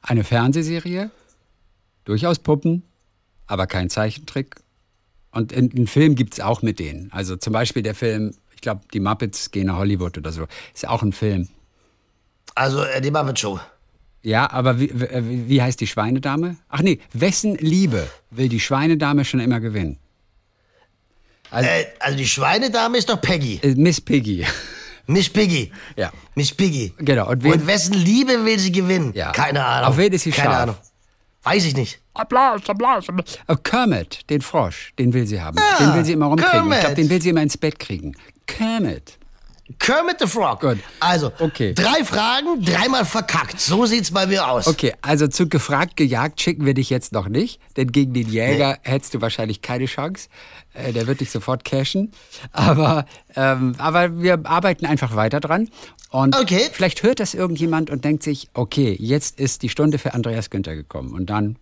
Eine 0.00 0.24
Fernsehserie, 0.24 1.10
durchaus 2.06 2.38
Puppen, 2.38 2.82
aber 3.46 3.66
kein 3.66 3.90
Zeichentrick. 3.90 4.56
Und 5.30 5.52
in- 5.52 5.70
einen 5.76 5.86
Film 5.88 6.14
gibt 6.14 6.32
es 6.32 6.40
auch 6.40 6.62
mit 6.62 6.78
denen. 6.78 7.12
Also 7.12 7.36
zum 7.36 7.52
Beispiel 7.52 7.82
der 7.82 7.94
Film, 7.94 8.34
ich 8.54 8.62
glaube, 8.62 8.80
die 8.94 9.00
Muppets 9.00 9.50
gehen 9.50 9.66
nach 9.66 9.76
Hollywood 9.76 10.16
oder 10.16 10.32
so. 10.32 10.46
Ist 10.72 10.84
ja 10.84 10.88
auch 10.88 11.02
ein 11.02 11.12
Film. 11.12 11.48
Also 12.54 12.82
äh, 12.82 13.02
die 13.02 13.10
Muppet 13.10 13.38
Show. 13.38 13.60
Ja, 14.22 14.50
aber 14.50 14.80
wie, 14.80 14.88
wie, 14.98 15.48
wie 15.50 15.60
heißt 15.60 15.80
die 15.80 15.86
Schweinedame? 15.86 16.56
Ach 16.70 16.80
nee, 16.80 16.98
wessen 17.12 17.56
Liebe 17.56 18.08
will 18.30 18.48
die 18.48 18.60
Schweinedame 18.60 19.26
schon 19.26 19.40
immer 19.40 19.60
gewinnen? 19.60 19.98
Also, 21.50 21.68
Äh, 21.68 21.84
also 22.00 22.16
die 22.16 22.26
Schweinedame 22.26 22.96
ist 22.96 23.10
doch 23.10 23.20
Peggy. 23.20 23.60
äh, 23.62 23.74
Miss 23.74 24.00
Piggy. 24.00 24.46
Miss 25.06 25.28
Piggy. 25.28 25.70
Ja. 25.96 26.10
Miss 26.34 26.52
Piggy. 26.52 26.92
Genau, 26.98 27.28
und 27.30 27.42
wen- 27.44 27.52
Und 27.52 27.66
wessen 27.66 27.94
Liebe 27.94 28.44
will 28.44 28.58
sie 28.58 28.72
gewinnen? 28.72 29.12
Ja. 29.14 29.32
Keine 29.32 29.64
Ahnung. 29.64 29.90
Auf 29.90 29.96
wen 29.98 30.12
ist 30.12 30.22
sie 30.22 30.30
Keine 30.30 30.48
scharf? 30.50 30.62
Ahnung. 30.62 30.76
Weiß 31.42 31.64
ich 31.66 31.76
nicht. 31.76 32.00
Applaus, 32.14 32.62
Applaus, 32.68 33.08
Applaus. 33.08 33.38
Oh, 33.48 33.56
Kermit, 33.56 34.28
den 34.30 34.40
Frosch, 34.40 34.92
den 34.98 35.12
will 35.12 35.26
sie 35.26 35.40
haben. 35.40 35.58
den 35.78 35.94
will 35.94 36.04
sie 36.04 36.12
immer 36.12 36.26
rumkriegen. 36.26 36.52
Ich 36.54 36.60
Kermit. 36.60 36.80
glaube, 36.80 36.94
den 36.94 37.10
will 37.10 37.20
sie 37.20 37.28
immer 37.28 37.42
ins 37.42 37.56
Bett 37.58 37.78
kriegen. 37.78 38.14
Kermit. 38.46 39.18
Kermit 39.78 40.16
the 40.20 40.26
Frog. 40.26 40.60
Gut. 40.60 40.78
Also, 41.00 41.32
Okay. 41.38 41.72
drei 41.74 42.04
Fragen, 42.04 42.62
dreimal 42.62 43.04
verkackt. 43.06 43.58
So 43.60 43.86
sieht's 43.86 44.10
bei 44.10 44.26
mir 44.26 44.46
aus. 44.48 44.66
Okay, 44.66 44.92
also 45.00 45.26
zu 45.26 45.48
gefragt, 45.48 45.96
gejagt 45.96 46.40
schicken 46.40 46.66
wir 46.66 46.74
dich 46.74 46.90
jetzt 46.90 47.12
noch 47.12 47.28
nicht, 47.28 47.60
denn 47.76 47.90
gegen 47.90 48.12
den 48.12 48.28
Jäger 48.28 48.78
hättest 48.82 49.14
du 49.14 49.20
wahrscheinlich 49.22 49.62
keine 49.62 49.86
Chance. 49.86 50.28
Äh, 50.74 50.92
der 50.92 51.06
wird 51.06 51.20
dich 51.20 51.30
sofort 51.30 51.64
cashen. 51.64 52.12
Aber, 52.52 53.06
ähm, 53.36 53.74
aber 53.78 54.20
wir 54.20 54.40
arbeiten 54.44 54.84
einfach 54.86 55.16
weiter 55.16 55.40
dran. 55.40 55.70
Und 56.10 56.36
Okay. 56.38 56.68
vielleicht 56.72 57.02
hört 57.02 57.18
das 57.20 57.32
irgendjemand 57.34 57.90
und 57.90 58.04
denkt 58.04 58.22
sich, 58.22 58.48
okay, 58.54 58.94
jetzt 59.00 59.40
ist 59.40 59.62
die 59.62 59.68
Stunde 59.68 59.98
für 59.98 60.12
Andreas 60.14 60.50
Günther 60.50 60.74
gekommen. 60.76 61.12
Und 61.14 61.30
dann, 61.30 61.56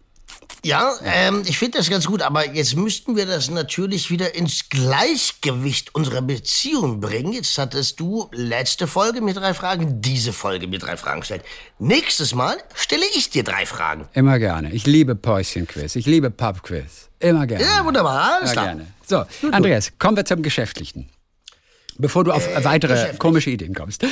Ja, 0.64 0.92
ähm, 1.04 1.42
ich 1.44 1.58
finde 1.58 1.78
das 1.78 1.90
ganz 1.90 2.06
gut, 2.06 2.22
aber 2.22 2.52
jetzt 2.54 2.76
müssten 2.76 3.16
wir 3.16 3.26
das 3.26 3.50
natürlich 3.50 4.10
wieder 4.10 4.36
ins 4.36 4.68
Gleichgewicht 4.68 5.92
unserer 5.92 6.22
Beziehung 6.22 7.00
bringen. 7.00 7.32
Jetzt 7.32 7.58
hattest 7.58 7.98
du 7.98 8.28
letzte 8.32 8.86
Folge 8.86 9.20
mit 9.22 9.36
drei 9.36 9.54
Fragen, 9.54 10.00
diese 10.00 10.32
Folge 10.32 10.68
mit 10.68 10.82
drei 10.84 10.96
Fragen 10.96 11.20
gestellt. 11.20 11.42
Nächstes 11.80 12.34
Mal 12.36 12.56
stelle 12.74 13.02
ich 13.16 13.30
dir 13.30 13.42
drei 13.42 13.66
Fragen. 13.66 14.06
immer 14.12 14.38
gerne. 14.38 14.70
Ich 14.72 14.86
liebe 14.86 15.16
Päuschenquiz, 15.16 15.96
ich 15.96 16.06
liebe 16.06 16.30
Pubquiz. 16.30 17.08
Immer 17.18 17.46
gerne. 17.48 17.64
Ja, 17.64 17.84
wunderbar, 17.84 18.36
alles 18.38 18.52
klar. 18.52 18.66
gerne. 18.66 18.86
So, 19.04 19.24
Andreas, 19.50 19.92
kommen 19.98 20.16
wir 20.16 20.24
zum 20.24 20.42
Geschäftlichen. 20.42 21.08
Bevor 21.98 22.22
du 22.24 22.30
auf 22.32 22.48
weitere 22.64 22.92
Äh, 22.92 22.94
geschäftlich. 22.94 23.18
komische 23.18 23.50
Ideen 23.50 23.74
kommst. 23.74 24.02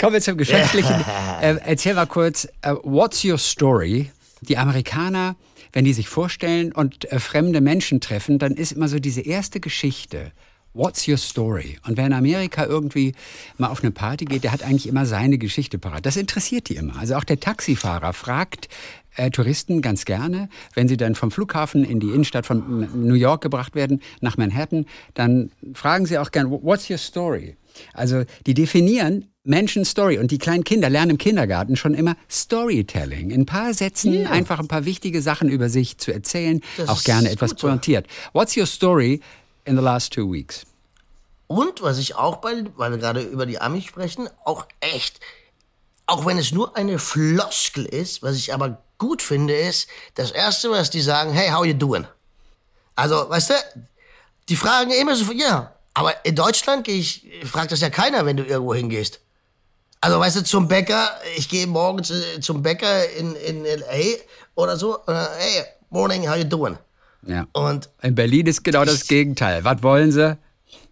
Kommen 0.00 0.12
wir 0.12 0.20
zum 0.20 0.38
Geschäftlichen. 0.38 0.94
äh, 1.42 1.56
erzähl 1.64 1.94
mal 1.94 2.06
kurz, 2.06 2.46
äh, 2.62 2.72
what's 2.84 3.24
your 3.24 3.36
story? 3.38 4.12
Die 4.42 4.56
Amerikaner 4.56 5.34
wenn 5.78 5.84
die 5.84 5.92
sich 5.92 6.08
vorstellen 6.08 6.72
und 6.72 7.04
äh, 7.12 7.20
fremde 7.20 7.60
Menschen 7.60 8.00
treffen, 8.00 8.40
dann 8.40 8.54
ist 8.54 8.72
immer 8.72 8.88
so 8.88 8.98
diese 8.98 9.20
erste 9.20 9.60
Geschichte. 9.60 10.32
What's 10.74 11.06
your 11.06 11.18
story? 11.18 11.78
Und 11.86 11.96
wer 11.96 12.04
in 12.04 12.12
Amerika 12.12 12.66
irgendwie 12.66 13.14
mal 13.58 13.68
auf 13.68 13.84
eine 13.84 13.92
Party 13.92 14.24
geht, 14.24 14.42
der 14.42 14.50
hat 14.50 14.64
eigentlich 14.64 14.88
immer 14.88 15.06
seine 15.06 15.38
Geschichte 15.38 15.78
parat. 15.78 16.04
Das 16.04 16.16
interessiert 16.16 16.68
die 16.68 16.74
immer. 16.74 16.98
Also 16.98 17.14
auch 17.14 17.22
der 17.22 17.38
Taxifahrer 17.38 18.12
fragt 18.12 18.68
äh, 19.14 19.30
Touristen 19.30 19.80
ganz 19.80 20.04
gerne, 20.04 20.48
wenn 20.74 20.88
sie 20.88 20.96
dann 20.96 21.14
vom 21.14 21.30
Flughafen 21.30 21.84
in 21.84 22.00
die 22.00 22.08
Innenstadt 22.08 22.44
von 22.44 23.06
New 23.06 23.14
York 23.14 23.40
gebracht 23.40 23.76
werden, 23.76 24.02
nach 24.20 24.36
Manhattan, 24.36 24.84
dann 25.14 25.52
fragen 25.74 26.06
sie 26.06 26.18
auch 26.18 26.32
gern, 26.32 26.50
What's 26.50 26.90
your 26.90 26.98
story? 26.98 27.56
Also 27.94 28.24
die 28.46 28.54
definieren 28.54 29.26
Menschen 29.48 29.84
Story 29.84 30.18
und 30.18 30.30
die 30.30 30.38
kleinen 30.38 30.62
Kinder 30.62 30.90
lernen 30.90 31.12
im 31.12 31.18
Kindergarten 31.18 31.74
schon 31.76 31.94
immer 31.94 32.16
Storytelling. 32.30 33.30
In 33.30 33.42
ein 33.42 33.46
paar 33.46 33.72
Sätzen 33.72 34.12
Ja. 34.12 34.30
einfach 34.30 34.58
ein 34.58 34.68
paar 34.68 34.84
wichtige 34.84 35.22
Sachen 35.22 35.48
über 35.48 35.68
sich 35.70 35.98
zu 35.98 36.12
erzählen, 36.12 36.60
Das 36.76 36.88
auch 36.88 37.02
gerne 37.02 37.30
etwas 37.30 37.54
pointiert. 37.54 38.06
What's 38.34 38.56
your 38.56 38.66
story 38.66 39.20
in 39.64 39.76
the 39.76 39.82
last 39.82 40.12
two 40.12 40.30
weeks? 40.30 40.66
Und 41.46 41.80
was 41.80 41.98
ich 41.98 42.14
auch 42.14 42.36
bei, 42.36 42.64
weil 42.76 42.90
wir 42.90 42.98
gerade 42.98 43.22
über 43.22 43.46
die 43.46 43.58
Amis 43.58 43.84
sprechen, 43.84 44.28
auch 44.44 44.66
echt, 44.80 45.18
auch 46.06 46.26
wenn 46.26 46.36
es 46.36 46.52
nur 46.52 46.76
eine 46.76 46.98
Floskel 46.98 47.86
ist, 47.86 48.22
was 48.22 48.36
ich 48.36 48.52
aber 48.52 48.82
gut 48.98 49.22
finde, 49.22 49.54
ist, 49.54 49.88
das 50.14 50.30
Erste, 50.30 50.70
was 50.70 50.90
die 50.90 51.00
sagen, 51.00 51.32
hey, 51.32 51.48
how 51.50 51.64
you 51.64 51.72
doing? 51.72 52.06
Also, 52.96 53.30
weißt 53.30 53.50
du, 53.50 53.54
die 54.50 54.56
fragen 54.56 54.90
immer 54.90 55.16
so, 55.16 55.32
ja, 55.32 55.72
aber 55.94 56.26
in 56.26 56.34
Deutschland 56.34 56.84
gehe 56.84 56.96
ich, 56.98 57.26
fragt 57.44 57.72
das 57.72 57.80
ja 57.80 57.88
keiner, 57.88 58.26
wenn 58.26 58.36
du 58.36 58.44
irgendwo 58.44 58.74
hingehst. 58.74 59.20
Also, 60.00 60.20
weißt 60.20 60.36
du, 60.36 60.44
zum 60.44 60.68
Bäcker, 60.68 61.10
ich 61.36 61.48
gehe 61.48 61.66
morgens 61.66 62.10
äh, 62.10 62.40
zum 62.40 62.62
Bäcker 62.62 63.10
in, 63.10 63.34
in 63.34 63.64
L.A. 63.64 64.20
oder 64.54 64.76
so, 64.76 64.98
äh, 65.06 65.12
hey, 65.12 65.64
morning, 65.90 66.28
how 66.28 66.36
you 66.36 66.44
doing? 66.44 66.78
Ja. 67.26 67.46
Und 67.52 67.88
In 68.02 68.14
Berlin 68.14 68.46
ist 68.46 68.62
genau 68.62 68.84
das 68.84 69.06
Gegenteil. 69.06 69.64
Was 69.64 69.82
wollen 69.82 70.12
sie? 70.12 70.38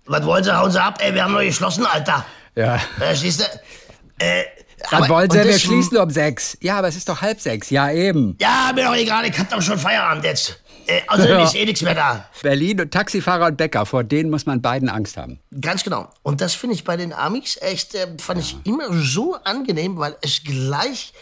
was 0.06 0.25
wollen 0.25 0.44
sie, 0.44 0.56
hauen 0.56 0.70
sie 0.70 0.80
ab? 0.82 0.98
Ey, 1.00 1.14
wir 1.14 1.25
haben 1.25 1.32
noch 1.32 1.40
geschlossen, 1.40 1.84
Alter. 1.86 2.25
Ja. 2.54 2.78
Verstehst 2.98 3.40
du? 3.40 4.25
Äh, 4.25 4.44
Was 4.83 4.92
aber- 4.92 5.09
wollen 5.09 5.30
sie? 5.30 5.38
und 5.38 5.45
Wir 5.47 5.59
schließen 5.59 5.97
um 5.99 6.11
sechs. 6.11 6.56
Ja, 6.61 6.78
aber 6.78 6.88
es 6.88 6.97
ist 6.97 7.09
doch 7.09 7.21
halb 7.23 7.40
sechs. 7.40 7.71
Ja, 7.71 7.90
eben. 7.90 8.37
Ja, 8.40 8.71
mir 8.75 8.85
doch 8.85 8.95
egal, 8.95 9.25
ich 9.26 9.38
hab 9.38 9.49
doch 9.50 9.62
schon 9.62 9.78
Feierabend 9.78 10.25
jetzt. 10.25 10.61
Äh, 10.88 11.00
außerdem 11.09 11.38
Ja. 11.38 11.45
ist 11.45 11.54
eh 11.56 11.64
nichts 11.64 11.83
mehr 11.83 11.95
da. 11.97 12.28
Berlin 12.42 12.80
und 12.80 12.92
Taxifahrer 12.92 13.47
und 13.47 13.56
Bäcker, 13.56 13.85
vor 13.87 14.04
denen 14.04 14.30
muss 14.30 14.47
man 14.47 14.62
beiden 14.62 14.88
Angst 14.88 15.16
haben. 15.16 15.40
Ganz 15.61 15.83
genau. 15.83 16.09
Und 16.23 16.40
das 16.40 16.54
finde 16.54 16.76
ich 16.76 16.85
bei 16.85 16.97
den 16.97 17.12
Amis 17.12 17.59
echt, 17.61 17.95
äh, 17.97 18.06
fand 18.21 18.40
ich 18.40 18.56
immer 18.64 18.85
so 18.92 19.35
angenehm, 19.42 19.97
weil 19.99 20.16
es 20.23 20.42
gleich 20.45 21.12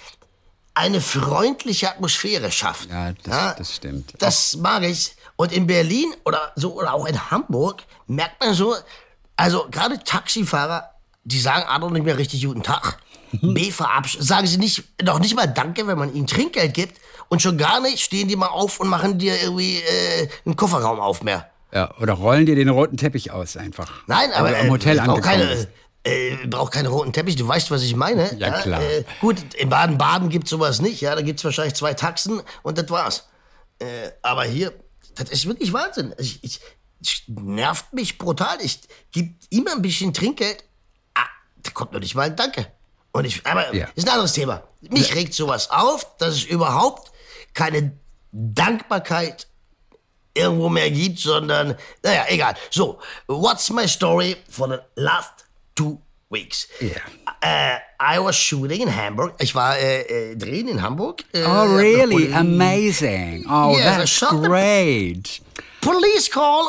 eine 0.75 1.00
freundliche 1.00 1.88
Atmosphäre 1.88 2.50
schafft. 2.50 2.90
Ja, 2.90 3.12
das- 3.23 3.56
das 3.56 3.76
stimmt. 3.76 4.12
Das 4.18 4.56
mag 4.56 4.82
ich. 4.82 5.14
Und 5.37 5.52
in 5.52 5.66
Berlin 5.66 6.12
oder 6.25 6.52
so 6.56 6.75
oder 6.78 6.92
auch 6.92 7.06
in 7.06 7.30
Hamburg 7.30 7.82
merkt 8.06 8.40
man 8.44 8.52
so, 8.54 8.75
also 9.37 9.66
gerade 9.70 9.99
Taxifahrer, 10.04 10.90
die 11.25 11.40
sagen 11.40 11.64
A 11.66 11.78
noch 11.78 11.90
nicht 11.90 12.04
mehr 12.04 12.18
richtig 12.18 12.44
guten 12.44 12.62
Tag. 12.62 12.99
B 13.40 13.70
verabsch 13.70 14.16
sagen 14.20 14.46
sie 14.46 14.58
nicht 14.58 14.84
noch 15.02 15.18
nicht 15.18 15.34
mal 15.34 15.46
Danke, 15.46 15.86
wenn 15.86 15.98
man 15.98 16.14
ihnen 16.14 16.26
Trinkgeld 16.26 16.74
gibt. 16.74 17.00
Und 17.28 17.40
schon 17.42 17.56
gar 17.58 17.80
nicht 17.80 18.00
stehen 18.00 18.28
die 18.28 18.36
mal 18.36 18.48
auf 18.48 18.80
und 18.80 18.88
machen 18.88 19.18
dir 19.18 19.40
irgendwie 19.42 19.78
äh, 19.78 20.28
einen 20.44 20.56
Kofferraum 20.56 21.00
auf 21.00 21.22
mehr. 21.22 21.48
Ja, 21.72 21.92
oder 21.98 22.12
rollen 22.12 22.46
dir 22.46 22.54
den 22.54 22.68
roten 22.68 22.96
Teppich 22.96 23.32
aus 23.32 23.56
einfach. 23.56 23.90
Nein, 24.06 24.30
aber 24.32 24.50
du 24.50 24.58
am 24.58 24.66
äh, 24.66 24.70
Hotel 24.70 24.96
ich 24.96 25.02
brauch 25.02 25.20
keine, 25.20 25.46
bist. 25.46 25.68
äh, 26.04 26.46
brauch 26.46 26.70
keine 26.70 26.88
roten 26.88 27.12
Teppich. 27.12 27.34
Du 27.34 27.48
weißt, 27.48 27.70
was 27.70 27.82
ich 27.82 27.96
meine. 27.96 28.32
Ja, 28.38 28.60
klar. 28.60 28.80
Äh, 28.80 29.04
gut, 29.20 29.54
in 29.54 29.68
Baden-Baden 29.70 30.28
gibt's 30.28 30.50
sowas 30.50 30.80
nicht. 30.80 31.00
Ja, 31.00 31.14
da 31.16 31.22
gibt's 31.22 31.44
wahrscheinlich 31.44 31.74
zwei 31.74 31.94
Taxen 31.94 32.42
und 32.62 32.78
das 32.78 32.88
war's. 32.90 33.28
Äh, 33.80 34.10
aber 34.22 34.44
hier, 34.44 34.72
das 35.16 35.30
ist 35.30 35.46
wirklich 35.46 35.72
Wahnsinn. 35.72 36.14
Ich, 36.18 36.44
ich, 36.44 36.60
es 37.00 37.22
nervt 37.26 37.92
mich 37.92 38.18
brutal. 38.18 38.58
Ich 38.60 38.80
gebe 39.10 39.34
immer 39.50 39.72
ein 39.72 39.82
bisschen 39.82 40.14
Trinkgeld. 40.14 40.62
Ah, 41.14 41.26
da 41.62 41.70
kommt 41.72 41.92
noch 41.92 42.00
nicht 42.00 42.14
mal 42.14 42.22
ein 42.22 42.36
Danke. 42.36 42.68
Und 43.14 43.25
ich, 43.26 43.47
aber 43.47 43.73
Ja. 43.75 43.87
ist 43.94 44.06
ein 44.06 44.12
anderes 44.12 44.33
Thema. 44.33 44.62
Mich 44.90 45.14
regt 45.14 45.33
sowas 45.35 45.71
auf, 45.71 46.04
dass 46.18 46.35
es 46.35 46.44
überhaupt 46.44 47.11
keine 47.54 47.92
Dankbarkeit 48.33 49.47
irgendwo 50.35 50.68
mehr 50.68 50.90
gibt, 50.90 51.21
sondern, 51.21 51.76
naja, 52.02 52.25
egal. 52.28 52.54
So, 52.71 52.99
what's 53.28 53.71
my 53.71 53.87
story 53.87 54.37
for 54.50 54.68
the 54.68 54.78
last 55.00 55.44
two 55.76 56.00
weeks? 56.28 56.66
Ja. 56.80 56.97
Äh, 57.40 57.76
I 58.00 58.18
was 58.18 58.37
shooting 58.37 58.80
in 58.83 58.94
Hamburg. 58.94 59.35
Ich 59.38 59.54
war 59.54 59.78
äh, 59.78 60.33
äh, 60.33 60.37
drehen 60.37 60.66
in 60.66 60.83
Hamburg. 60.83 61.25
Äh, 61.33 61.44
Oh, 61.44 61.76
really? 61.76 62.33
Amazing. 62.35 63.47
Oh, 63.49 63.76
Yes, 63.76 63.94
I 63.97 63.99
that's 64.21 64.42
great. 64.42 65.40
Police 65.80 66.28
call 66.30 66.68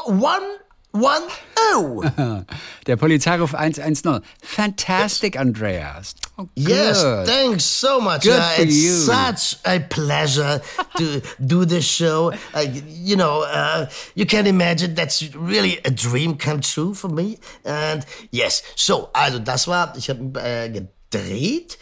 110. 0.96 2.46
Der 2.88 2.96
Polizeiruf 2.96 3.54
110. 3.54 4.22
Fantastic, 4.42 5.38
Andreas. 5.38 6.16
Oh, 6.38 6.46
Yes, 6.56 7.02
thanks 7.26 7.64
so 7.66 8.00
much. 8.00 8.22
Good 8.24 8.34
Uh, 8.40 8.42
for 8.56 8.64
it's 8.64 8.76
you. 8.76 8.94
such 8.94 9.58
a 9.66 9.80
pleasure 9.80 10.62
to 10.98 11.22
do 11.40 11.66
this 11.66 11.86
show. 11.86 12.32
Uh, 12.54 12.66
you 12.88 13.16
know, 13.16 13.44
uh, 13.44 13.88
you 14.16 14.26
can 14.26 14.46
imagine 14.46 14.96
that's 14.96 15.24
really 15.36 15.80
a 15.86 15.92
dream 15.92 16.38
come 16.38 16.62
true 16.62 16.94
for 16.94 17.10
me. 17.10 17.38
And 17.64 18.06
yes, 18.32 18.64
so, 18.76 19.10
also 19.14 19.40
das 19.40 19.68
war, 19.68 19.94
ich 19.98 20.10
habe 20.10 20.40
äh, 20.42 20.70
gedreht 20.70 21.78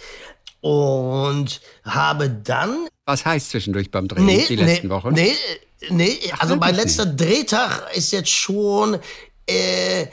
und 0.61 1.59
habe 1.83 2.29
dann 2.29 2.87
Was 3.05 3.25
heißt 3.25 3.49
zwischendurch 3.49 3.91
beim 3.91 4.07
Drehen 4.07 4.25
Nee, 4.25 4.45
die 4.47 4.55
nee, 4.55 4.63
letzten 4.63 4.89
Wochen? 4.89 5.09
nee, 5.13 5.35
nee, 5.89 6.19
also 6.39 6.55
mein 6.55 6.75
letzter 6.75 7.05
Drehtag 7.05 7.95
ist 7.95 8.11
jetzt 8.11 8.29
schon, 8.29 8.99
äh, 9.47 10.03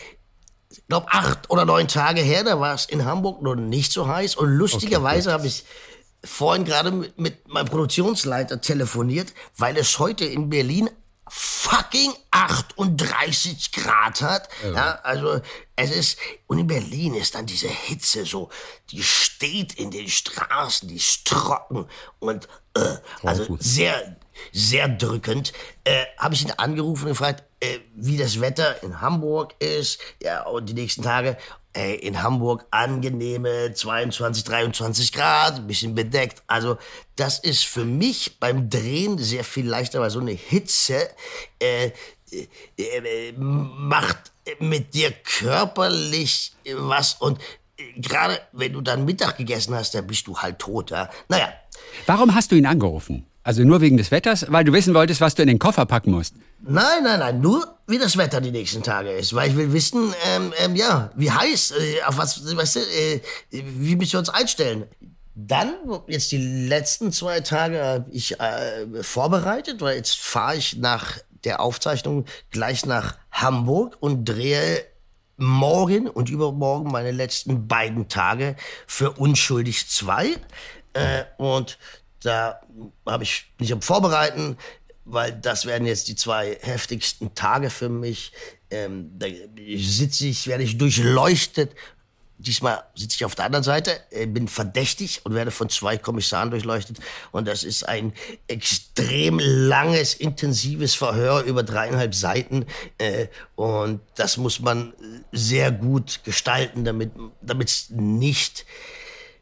ich 0.70 0.86
glaube, 0.88 1.06
acht 1.10 1.50
oder 1.50 1.64
neun 1.64 1.88
Tage 1.88 2.20
her. 2.20 2.44
Da 2.44 2.60
war 2.60 2.74
es 2.74 2.86
in 2.86 3.04
Hamburg 3.04 3.42
noch 3.42 3.54
nicht 3.54 3.92
so 3.92 4.06
heiß. 4.06 4.36
Und 4.36 4.50
lustigerweise 4.50 5.32
habe 5.32 5.46
ich 5.46 5.64
vorhin 6.24 6.64
gerade 6.64 6.90
mit, 6.90 7.18
mit 7.18 7.48
meinem 7.48 7.66
Produktionsleiter 7.66 8.60
telefoniert, 8.60 9.32
weil 9.56 9.76
es 9.76 9.98
heute 9.98 10.24
in 10.24 10.50
Berlin 10.50 10.90
fucking 11.28 12.12
38 12.32 13.70
Grad 13.72 14.20
hat. 14.20 14.48
Ja, 14.64 14.98
also 15.02 15.40
es 15.76 15.90
ist, 15.90 16.18
und 16.48 16.58
in 16.58 16.66
Berlin 16.66 17.14
ist 17.14 17.36
dann 17.36 17.46
diese 17.46 17.68
Hitze 17.68 18.26
so, 18.26 18.50
die 18.90 19.02
steht 19.02 19.74
in 19.74 19.90
den 19.90 20.08
Straßen, 20.08 20.88
die 20.88 20.96
ist 20.96 21.26
trocken 21.26 21.86
und 22.18 22.48
äh, 22.74 22.96
also 23.22 23.56
sehr, 23.60 24.16
sehr 24.52 24.88
drückend. 24.88 25.52
Äh, 25.84 26.04
Habe 26.18 26.34
ich 26.34 26.42
ihn 26.42 26.52
angerufen 26.56 27.04
und 27.04 27.10
gefragt, 27.10 27.44
äh, 27.60 27.78
wie 27.94 28.16
das 28.16 28.40
Wetter 28.40 28.82
in 28.82 29.00
Hamburg 29.00 29.54
ist. 29.58 30.00
Ja, 30.22 30.44
und 30.44 30.68
die 30.68 30.74
nächsten 30.74 31.02
Tage 31.02 31.36
äh, 31.76 31.94
in 31.96 32.22
Hamburg 32.22 32.66
angenehme 32.70 33.72
22, 33.72 34.44
23 34.44 35.12
Grad, 35.12 35.66
bisschen 35.66 35.94
bedeckt. 35.94 36.42
Also 36.46 36.78
das 37.16 37.38
ist 37.38 37.64
für 37.64 37.84
mich 37.84 38.38
beim 38.40 38.68
Drehen 38.70 39.18
sehr 39.18 39.44
viel 39.44 39.68
leichter, 39.68 40.00
weil 40.00 40.10
so 40.10 40.20
eine 40.20 40.32
Hitze 40.32 41.08
äh, 41.60 41.90
äh, 42.32 42.48
äh, 42.78 43.32
macht 43.36 44.32
mit 44.58 44.94
dir 44.94 45.12
körperlich 45.12 46.52
was 46.74 47.14
und 47.14 47.38
äh, 47.76 48.00
gerade 48.00 48.40
wenn 48.52 48.72
du 48.72 48.80
dann 48.80 49.04
Mittag 49.04 49.36
gegessen 49.36 49.74
hast, 49.74 49.94
dann 49.94 50.06
bist 50.06 50.26
du 50.26 50.38
halt 50.38 50.58
tot. 50.58 50.90
Ja? 50.90 51.08
Naja, 51.28 51.52
Warum 52.06 52.34
hast 52.34 52.52
du 52.52 52.56
ihn 52.56 52.66
angerufen? 52.66 53.26
Also 53.42 53.62
nur 53.64 53.80
wegen 53.80 53.96
des 53.96 54.10
Wetters, 54.10 54.46
weil 54.48 54.64
du 54.64 54.72
wissen 54.72 54.94
wolltest, 54.94 55.20
was 55.20 55.34
du 55.34 55.42
in 55.42 55.48
den 55.48 55.58
Koffer 55.58 55.86
packen 55.86 56.10
musst. 56.10 56.34
Nein, 56.62 57.02
nein, 57.04 57.20
nein, 57.20 57.40
nur 57.40 57.78
wie 57.86 57.98
das 57.98 58.16
Wetter 58.18 58.40
die 58.40 58.50
nächsten 58.50 58.82
Tage 58.82 59.10
ist, 59.12 59.34
weil 59.34 59.50
ich 59.50 59.56
will 59.56 59.72
wissen, 59.72 60.14
ähm, 60.26 60.52
ähm, 60.58 60.76
ja, 60.76 61.10
wie 61.16 61.30
heiß, 61.30 61.72
äh, 61.72 62.02
auf 62.02 62.18
was, 62.18 62.54
weißt 62.54 62.76
du, 62.76 62.80
äh, 62.80 63.20
wie 63.50 63.96
müssen 63.96 64.12
wir 64.12 64.18
uns 64.18 64.28
einstellen. 64.28 64.84
Dann, 65.34 65.74
jetzt 66.06 66.32
die 66.32 66.66
letzten 66.68 67.12
zwei 67.12 67.40
Tage 67.40 67.82
habe 67.82 68.10
ich 68.10 68.38
äh, 68.38 69.02
vorbereitet, 69.02 69.80
weil 69.80 69.96
jetzt 69.96 70.18
fahre 70.18 70.56
ich 70.56 70.76
nach 70.76 71.16
der 71.44 71.60
Aufzeichnung 71.60 72.26
gleich 72.50 72.84
nach 72.84 73.16
Hamburg 73.32 73.96
und 74.00 74.26
drehe 74.26 74.84
morgen 75.38 76.08
und 76.08 76.28
übermorgen 76.28 76.92
meine 76.92 77.10
letzten 77.12 77.66
beiden 77.66 78.08
Tage 78.08 78.56
für 78.86 79.12
Unschuldig 79.12 79.88
2. 79.88 80.36
Äh, 80.92 81.24
und 81.38 81.78
da 82.22 82.60
habe 83.06 83.24
ich 83.24 83.46
mich 83.58 83.72
am 83.72 83.82
Vorbereiten, 83.82 84.56
weil 85.04 85.32
das 85.32 85.66
werden 85.66 85.86
jetzt 85.86 86.08
die 86.08 86.16
zwei 86.16 86.58
heftigsten 86.60 87.34
Tage 87.34 87.70
für 87.70 87.88
mich. 87.88 88.32
Ähm, 88.70 89.10
da 89.18 89.26
sitze 89.78 90.26
ich, 90.26 90.46
werde 90.46 90.62
ich 90.62 90.78
durchleuchtet. 90.78 91.74
Diesmal 92.38 92.84
sitze 92.94 93.16
ich 93.16 93.24
auf 93.26 93.34
der 93.34 93.44
anderen 93.46 93.64
Seite, 93.64 94.00
äh, 94.10 94.24
bin 94.26 94.48
verdächtig 94.48 95.20
und 95.24 95.34
werde 95.34 95.50
von 95.50 95.68
zwei 95.68 95.98
Kommissaren 95.98 96.50
durchleuchtet. 96.50 96.98
Und 97.32 97.46
das 97.46 97.64
ist 97.64 97.86
ein 97.86 98.14
extrem 98.46 99.38
langes, 99.38 100.14
intensives 100.14 100.94
Verhör 100.94 101.42
über 101.42 101.62
dreieinhalb 101.62 102.14
Seiten. 102.14 102.64
Äh, 102.96 103.26
und 103.56 104.00
das 104.14 104.38
muss 104.38 104.60
man 104.60 104.94
sehr 105.32 105.70
gut 105.70 106.20
gestalten, 106.24 106.84
damit 106.84 107.68
es 107.68 107.90
nicht 107.90 108.64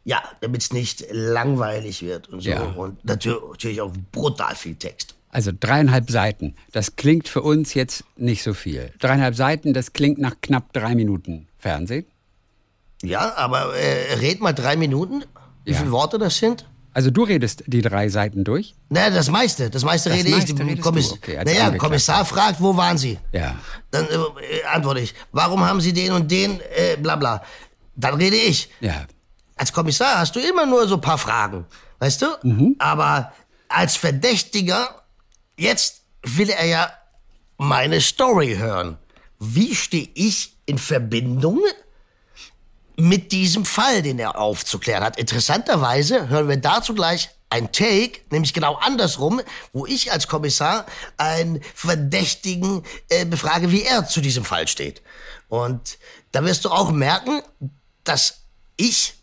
ja, 0.05 0.23
damit 0.41 0.63
es 0.63 0.73
nicht 0.73 1.05
langweilig 1.11 2.03
wird 2.03 2.29
und 2.29 2.41
so. 2.43 2.51
Ja. 2.51 2.63
Und 2.63 3.05
natür 3.05 3.41
natürlich 3.51 3.81
auch 3.81 3.93
brutal 4.13 4.55
viel 4.55 4.75
Text. 4.77 5.15
Also 5.31 5.51
dreieinhalb 5.59 6.11
Seiten, 6.11 6.55
das 6.73 6.97
klingt 6.97 7.29
für 7.29 7.43
uns 7.43 7.75
jetzt 7.75 8.05
nicht 8.17 8.43
so 8.43 8.55
viel. 8.55 8.93
Dreieinhalb 8.99 9.35
Seiten, 9.35 9.75
das 9.75 9.93
klingt 9.93 10.19
nach 10.19 10.37
knapp 10.41 10.73
drei 10.73 10.95
Minuten 10.95 11.47
Fernsehen. 11.59 12.07
Ja, 13.03 13.35
aber 13.37 13.77
äh, 13.77 14.15
red 14.15 14.41
mal 14.41 14.53
drei 14.55 14.77
Minuten. 14.77 15.25
Wie 15.65 15.73
Ja. 15.73 15.79
viele 15.79 15.91
Worte 15.93 16.19
das 16.19 16.39
sind? 16.39 16.67
Also 16.95 17.11
du 17.11 17.23
redest 17.25 17.63
die 17.67 17.83
drei 17.83 18.09
Seiten 18.09 18.43
durch? 18.43 18.75
Naja, 18.89 19.11
das 19.11 19.31
meiste. 19.31 19.69
Das 19.71 19.85
meiste 19.85 20.09
Das 20.09 20.19
rede 20.19 20.31
meiste 20.31 20.63
ich. 20.65 20.81
Kommiss 20.81 21.13
okay, 21.13 21.37
als 21.39 21.53
naja. 21.53 21.77
Kommissar 21.77 22.25
fragt, 22.25 22.61
wo 22.61 22.77
waren 22.77 22.97
Sie? 22.99 23.19
Ja. 23.33 23.55
Dann 23.91 24.07
äh, 24.07 24.65
antworte 24.73 25.01
ich, 25.01 25.15
warum 25.31 25.65
haben 25.65 25.81
Sie 25.81 25.93
den 25.93 26.13
und 26.13 26.31
den, 26.31 26.59
äh, 26.75 26.97
bla 26.97 27.15
bla. 27.17 27.43
Dann 27.95 28.15
rede 28.15 28.37
ich. 28.37 28.71
Ja. 28.81 29.07
Als 29.59 29.73
Kommissar 29.73 30.19
hast 30.19 30.37
du 30.37 30.41
immer 30.41 30.65
nur 30.65 30.87
so 30.89 30.95
ein 30.95 31.01
paar 31.01 31.19
Fragen, 31.19 31.67
weißt 31.99 32.23
du? 32.23 32.27
Mhm. 32.43 32.77
Aber 32.79 33.33
als 33.69 33.97
Verdächtiger, 33.97 35.03
jetzt 35.59 36.03
will 36.23 36.49
er 36.49 36.65
ja 36.65 36.93
meine 37.59 38.01
Story 38.01 38.57
hören. 38.57 38.99
Wie 39.41 39.75
stehe 39.75 40.09
ich 40.15 40.57
in 40.65 40.79
Verbindung 40.79 41.61
mit 42.97 43.33
diesem 43.33 43.65
Fall, 43.65 44.03
den 44.03 44.19
er 44.21 44.39
aufzuklären 44.39 45.03
hat? 45.03 45.19
Interessanterweise 45.19 46.29
hören 46.29 46.49
wir 46.49 46.57
dazu 46.57 46.95
gleich 46.95 47.31
ein 47.51 47.73
Take, 47.73 48.21
nämlich 48.31 48.55
genau 48.55 48.77
andersrum, 48.77 49.41
wo 49.73 49.87
ich 49.87 50.13
als 50.13 50.29
Kommissar 50.29 50.87
einen 51.17 51.63
Verdächtigen 51.75 52.85
äh, 53.09 53.25
befrage, 53.25 53.73
wie 53.73 53.83
er 53.83 54.07
zu 54.07 54.21
diesem 54.21 54.45
Fall 54.45 54.69
steht. 54.69 55.03
Und 55.49 55.99
da 56.31 56.45
wirst 56.45 56.65
du 56.65 56.71
auch 56.71 56.93
merken, 56.93 57.43
dass 58.05 58.43
ich 58.77 59.18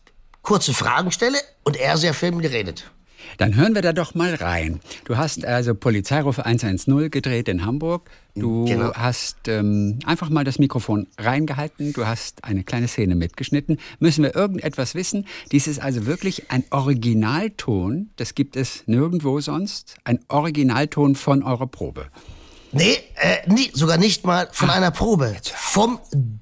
kurze 0.46 0.74
Fragen 0.74 1.12
stelle 1.12 1.38
und 1.64 1.76
er 1.76 1.98
sehr 1.98 2.14
mir 2.32 2.52
redet. 2.52 2.90
Dann 3.38 3.56
hören 3.56 3.74
wir 3.74 3.82
da 3.82 3.92
doch 3.92 4.14
mal 4.14 4.36
rein. 4.36 4.80
Du 5.06 5.18
hast 5.18 5.44
also 5.46 5.74
Polizeiruf 5.74 6.40
110 6.40 7.10
gedreht 7.10 7.50
in 7.50 7.66
Hamburg. 7.66 8.10
Du 8.36 8.66
Genau. 8.66 8.94
hast 8.94 9.48
ähm, 9.48 10.00
einfach 10.06 10.30
mal 10.30 10.44
das 10.44 10.60
Mikrofon 10.60 11.08
reingehalten. 11.18 11.92
Du 11.92 12.06
hast 12.06 12.44
eine 12.44 12.64
kleine 12.64 12.88
Szene 12.88 13.16
mitgeschnitten. 13.16 13.80
Müssen 14.00 14.24
wir 14.24 14.36
irgendetwas 14.36 14.94
wissen? 14.94 15.26
Dies 15.52 15.66
ist 15.68 15.82
also 15.82 16.06
wirklich 16.06 16.52
ein 16.52 16.64
Originalton. 16.70 18.12
Das 18.16 18.36
gibt 18.36 18.56
es 18.56 18.84
nirgendwo 18.86 19.40
sonst. 19.42 19.96
Ein 20.04 20.20
Originalton 20.28 21.16
von 21.16 21.44
eurer 21.44 21.68
Probe. 21.68 22.08
Nee, 22.72 22.98
äh, 23.16 23.38
nie, 23.52 23.72
sogar 23.74 23.98
nicht 23.98 24.26
mal 24.26 24.50
von 24.52 24.70
einer 24.70 24.92
Probe. 24.92 25.36
Vom 25.56 26.00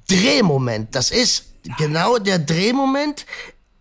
Drehmoment. 0.10 0.93
Das 0.95 1.12
ist 1.12 1.53
genau 1.77 2.17
der 2.17 2.39
Drehmoment. 2.39 3.25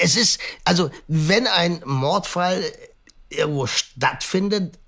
Es 0.02 0.16
ist, 0.16 0.40
also, 0.64 0.90
wenn 1.06 1.47
ein 1.47 1.80
Mordfall 1.85 2.64
irgendwo 3.28 3.66
stattfindet, 3.66 4.78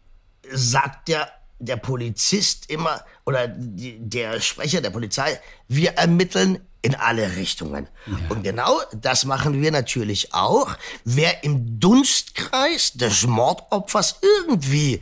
sagt 0.51 1.09
ja 1.09 1.29
der 1.61 1.77
Polizist 1.77 2.69
immer, 2.69 3.01
oder 3.25 3.47
die, 3.47 3.97
der 3.99 4.41
Sprecher 4.41 4.81
der 4.81 4.91
Polizei, 4.91 5.41
wir 5.69 5.93
ermitteln 5.93 6.59
in 6.83 6.95
alle 6.97 7.37
Richtungen. 7.37 7.89
Und 8.29 8.43
genau 8.43 8.79
das 8.93 9.25
machen 9.25 9.63
wir 9.63 9.71
natürlich 9.71 10.35
auch. 10.35 10.77
Wer 11.05 11.45
im 11.45 11.81
Dunstkreis 11.81 12.93
des 12.93 13.27
Mordopfers 13.27 14.19
irgendwie 14.21 15.01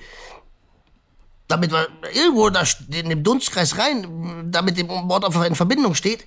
damit 1.48 1.70
wir 1.70 1.86
irgendwo 2.14 2.48
da 2.48 2.64
in 2.88 3.10
dem 3.10 3.22
Dunstkreis 3.22 3.76
rein, 3.76 4.50
damit 4.50 4.78
dem 4.78 4.86
Mordopfer 4.86 5.46
in 5.46 5.54
Verbindung 5.54 5.94
steht, 5.94 6.24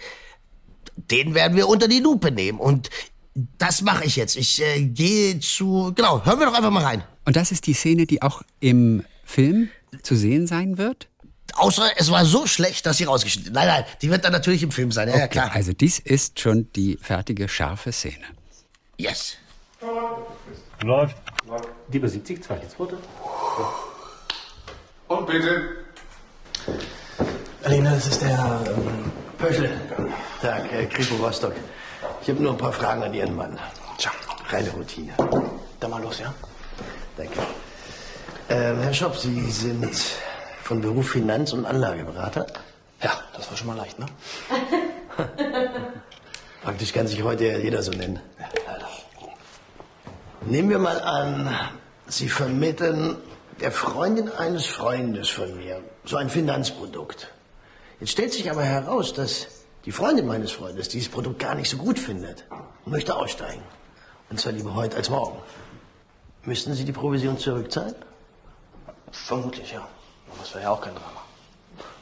den 0.95 1.33
werden 1.33 1.57
wir 1.57 1.67
unter 1.67 1.87
die 1.87 1.99
Lupe 1.99 2.29
nehmen. 2.29 2.59
Und 2.59 2.91
das 3.35 3.81
mache 3.81 4.05
ich 4.05 4.15
jetzt. 4.15 4.37
Ich 4.37 4.61
äh, 4.61 4.81
gehe 4.81 5.39
zu. 5.39 5.91
Genau, 5.95 6.25
hören 6.25 6.39
wir 6.39 6.45
doch 6.45 6.53
einfach 6.53 6.71
mal 6.71 6.83
rein. 6.83 7.03
Und 7.25 7.35
das 7.35 7.51
ist 7.51 7.67
die 7.67 7.73
Szene, 7.73 8.05
die 8.05 8.21
auch 8.21 8.41
im 8.59 9.03
Film 9.25 9.69
zu 10.03 10.15
sehen 10.15 10.47
sein 10.47 10.77
wird? 10.77 11.09
Außer 11.55 11.89
es 11.97 12.11
war 12.11 12.25
so 12.25 12.47
schlecht, 12.47 12.85
dass 12.85 12.97
sie 12.97 13.05
rausgeschnitten. 13.05 13.53
Nein, 13.53 13.67
nein, 13.67 13.85
die 14.01 14.09
wird 14.09 14.25
dann 14.25 14.33
natürlich 14.33 14.63
im 14.63 14.71
Film 14.71 14.91
sein. 14.91 15.07
Ja, 15.07 15.17
ja 15.17 15.27
klar. 15.27 15.51
Also 15.53 15.73
dies 15.73 15.99
ist 15.99 16.39
schon 16.39 16.69
die 16.73 16.97
fertige, 17.01 17.47
scharfe 17.47 17.91
Szene. 17.91 18.25
Yes. 18.97 19.37
Läuft. 20.81 21.15
Lieber 21.91 22.07
70, 22.07 22.43
zweite, 22.43 22.67
zweite. 22.67 22.97
Und 25.07 25.27
bitte. 25.27 25.77
Alina, 27.63 27.93
das 27.93 28.07
ist 28.07 28.21
der 28.21 28.63
ähm, 28.67 29.11
Pöschle. 29.37 29.69
Tag, 30.41 30.71
Herr 30.71 30.85
Kripo 30.87 31.15
Rostock. 31.15 31.53
Ich 32.21 32.29
habe 32.29 32.41
nur 32.41 32.51
ein 32.51 32.57
paar 32.57 32.73
Fragen 32.73 33.03
an 33.03 33.13
Ihren 33.13 33.35
Mann. 33.35 33.57
Tja, 33.97 34.11
Reine 34.49 34.69
Routine. 34.71 35.13
dann 35.79 35.91
mal 35.91 36.01
los, 36.01 36.19
ja? 36.19 36.33
Danke. 37.17 37.39
Ähm, 38.49 38.81
Herr 38.81 38.93
Schopp, 38.93 39.15
Sie 39.17 39.49
sind 39.51 39.95
von 40.63 40.81
Beruf 40.81 41.09
Finanz- 41.09 41.53
und 41.53 41.65
Anlageberater. 41.65 42.45
Ja, 43.01 43.11
das 43.35 43.49
war 43.49 43.57
schon 43.57 43.67
mal 43.67 43.77
leicht, 43.77 43.97
ne? 43.99 44.05
Praktisch 46.63 46.93
kann 46.93 47.07
sich 47.07 47.21
heute 47.23 47.45
ja 47.45 47.57
jeder 47.57 47.83
so 47.83 47.91
nennen. 47.91 48.19
Ja, 48.39 48.47
leider. 48.67 48.89
Nehmen 50.41 50.69
wir 50.69 50.79
mal 50.79 50.99
an, 50.99 51.55
Sie 52.07 52.29
vermitteln 52.29 53.17
der 53.61 53.71
Freundin 53.71 54.31
eines 54.31 54.65
Freundes 54.65 55.29
von 55.29 55.57
mir 55.57 55.81
so 56.03 56.17
ein 56.17 56.29
Finanzprodukt. 56.29 57.31
Jetzt 57.99 58.11
stellt 58.11 58.33
sich 58.33 58.51
aber 58.51 58.63
heraus, 58.63 59.13
dass 59.13 59.54
die 59.85 59.91
Freundin 59.91 60.25
meines 60.25 60.51
Freundes 60.51 60.89
dieses 60.89 61.09
Produkt 61.09 61.39
gar 61.39 61.55
nicht 61.55 61.69
so 61.69 61.77
gut 61.77 61.99
findet 61.99 62.45
und 62.85 62.91
möchte 62.91 63.15
aussteigen. 63.15 63.61
Und 64.29 64.39
zwar 64.39 64.53
lieber 64.53 64.73
heute 64.75 64.97
als 64.97 65.09
morgen. 65.09 65.37
Müssten 66.43 66.73
Sie 66.73 66.85
die 66.85 66.91
Provision 66.91 67.37
zurückzahlen? 67.37 67.95
Vermutlich, 69.11 69.71
ja. 69.71 69.79
Aber 69.79 70.39
das 70.39 70.53
wäre 70.53 70.63
ja 70.65 70.71
auch 70.71 70.81
kein 70.81 70.93
Drama. 70.93 71.21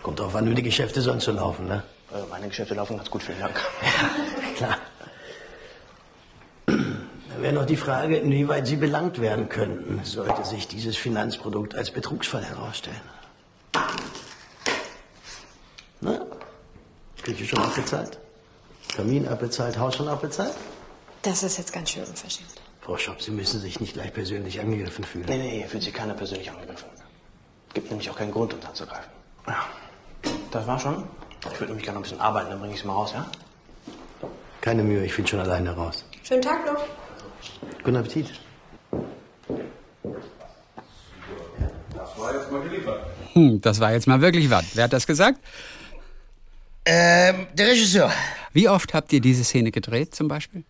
Kommt 0.01 0.19
drauf 0.19 0.35
an, 0.35 0.49
wie 0.49 0.55
die 0.55 0.63
Geschäfte 0.63 1.01
sonst 1.01 1.25
so 1.25 1.31
laufen, 1.31 1.67
ne? 1.67 1.83
Äh, 2.13 2.17
Meine 2.29 2.47
Geschäfte 2.47 2.73
laufen 2.73 2.97
ganz 2.97 3.09
gut, 3.09 3.23
vielen 3.23 3.39
Dank. 3.39 3.55
Klar. 4.57 4.77
Dann 6.65 7.41
wäre 7.41 7.53
noch 7.53 7.65
die 7.65 7.77
Frage, 7.77 8.17
inwieweit 8.17 8.67
Sie 8.67 8.75
belangt 8.75 9.19
werden 9.19 9.49
könnten, 9.49 10.01
sollte 10.03 10.45
sich 10.45 10.67
dieses 10.67 10.95
Finanzprodukt 10.97 11.75
als 11.75 11.91
Betrugsfall 11.91 12.43
herausstellen. 12.43 13.01
Küche 17.23 17.45
schon 17.45 17.59
abbezahlt? 17.59 18.19
Kamin 18.95 19.27
abbezahlt, 19.27 19.77
Haus 19.77 19.95
schon 19.95 20.07
abbezahlt? 20.07 20.53
Das 21.21 21.41
ist 21.41 21.57
jetzt 21.57 21.71
ganz 21.71 21.89
schön 21.89 22.03
unverschämt. 22.03 22.49
Frau 22.81 22.97
Schopp, 22.97 23.21
Sie 23.21 23.31
müssen 23.31 23.61
sich 23.61 23.79
nicht 23.79 23.93
gleich 23.93 24.13
persönlich 24.13 24.59
angegriffen 24.59 25.05
fühlen. 25.05 25.25
Nee, 25.29 25.37
nee, 25.37 25.57
hier 25.59 25.67
fühlt 25.67 25.83
sich 25.83 25.93
keiner 25.93 26.13
persönlich 26.13 26.51
angegriffen. 26.51 26.89
Gibt 27.73 27.89
nämlich 27.89 28.09
auch 28.09 28.17
keinen 28.17 28.31
Grund, 28.31 28.53
uns 28.53 28.65
anzugreifen. 28.65 29.11
Ja. 29.47 29.65
Das 30.51 30.67
war 30.67 30.77
schon. 30.77 31.07
Ich 31.51 31.59
würde 31.59 31.67
nämlich 31.67 31.85
gerne 31.85 31.99
noch 31.99 32.01
ein 32.01 32.09
bisschen 32.09 32.19
arbeiten, 32.19 32.49
dann 32.49 32.59
bringe 32.59 32.73
ich 32.73 32.81
sie 32.81 32.87
mal 32.87 32.93
raus, 32.93 33.13
ja? 33.13 33.25
Keine 34.61 34.83
Mühe, 34.83 35.05
ich 35.05 35.13
finde 35.13 35.29
schon 35.29 35.39
alleine 35.39 35.71
raus. 35.75 36.05
Schönen 36.23 36.41
Tag 36.41 36.65
noch. 36.65 36.85
Guten 37.83 37.97
Appetit. 37.97 38.31
Das 41.95 42.17
war 42.19 42.33
jetzt 42.33 42.51
mal 42.51 42.61
geliefert. 42.61 43.05
Hm, 43.33 43.61
das 43.61 43.79
war 43.79 43.93
jetzt 43.93 44.07
mal 44.07 44.21
wirklich 44.21 44.49
was. 44.49 44.65
Wer 44.75 44.85
hat 44.85 44.93
das 44.93 45.07
gesagt? 45.07 45.39
Ähm, 46.85 47.47
der 47.53 47.67
Regisseur. 47.67 48.11
Wie 48.51 48.67
oft 48.67 48.93
habt 48.93 49.13
ihr 49.13 49.21
diese 49.21 49.43
Szene 49.43 49.71
gedreht 49.71 50.13
zum 50.13 50.27
Beispiel? 50.27 50.63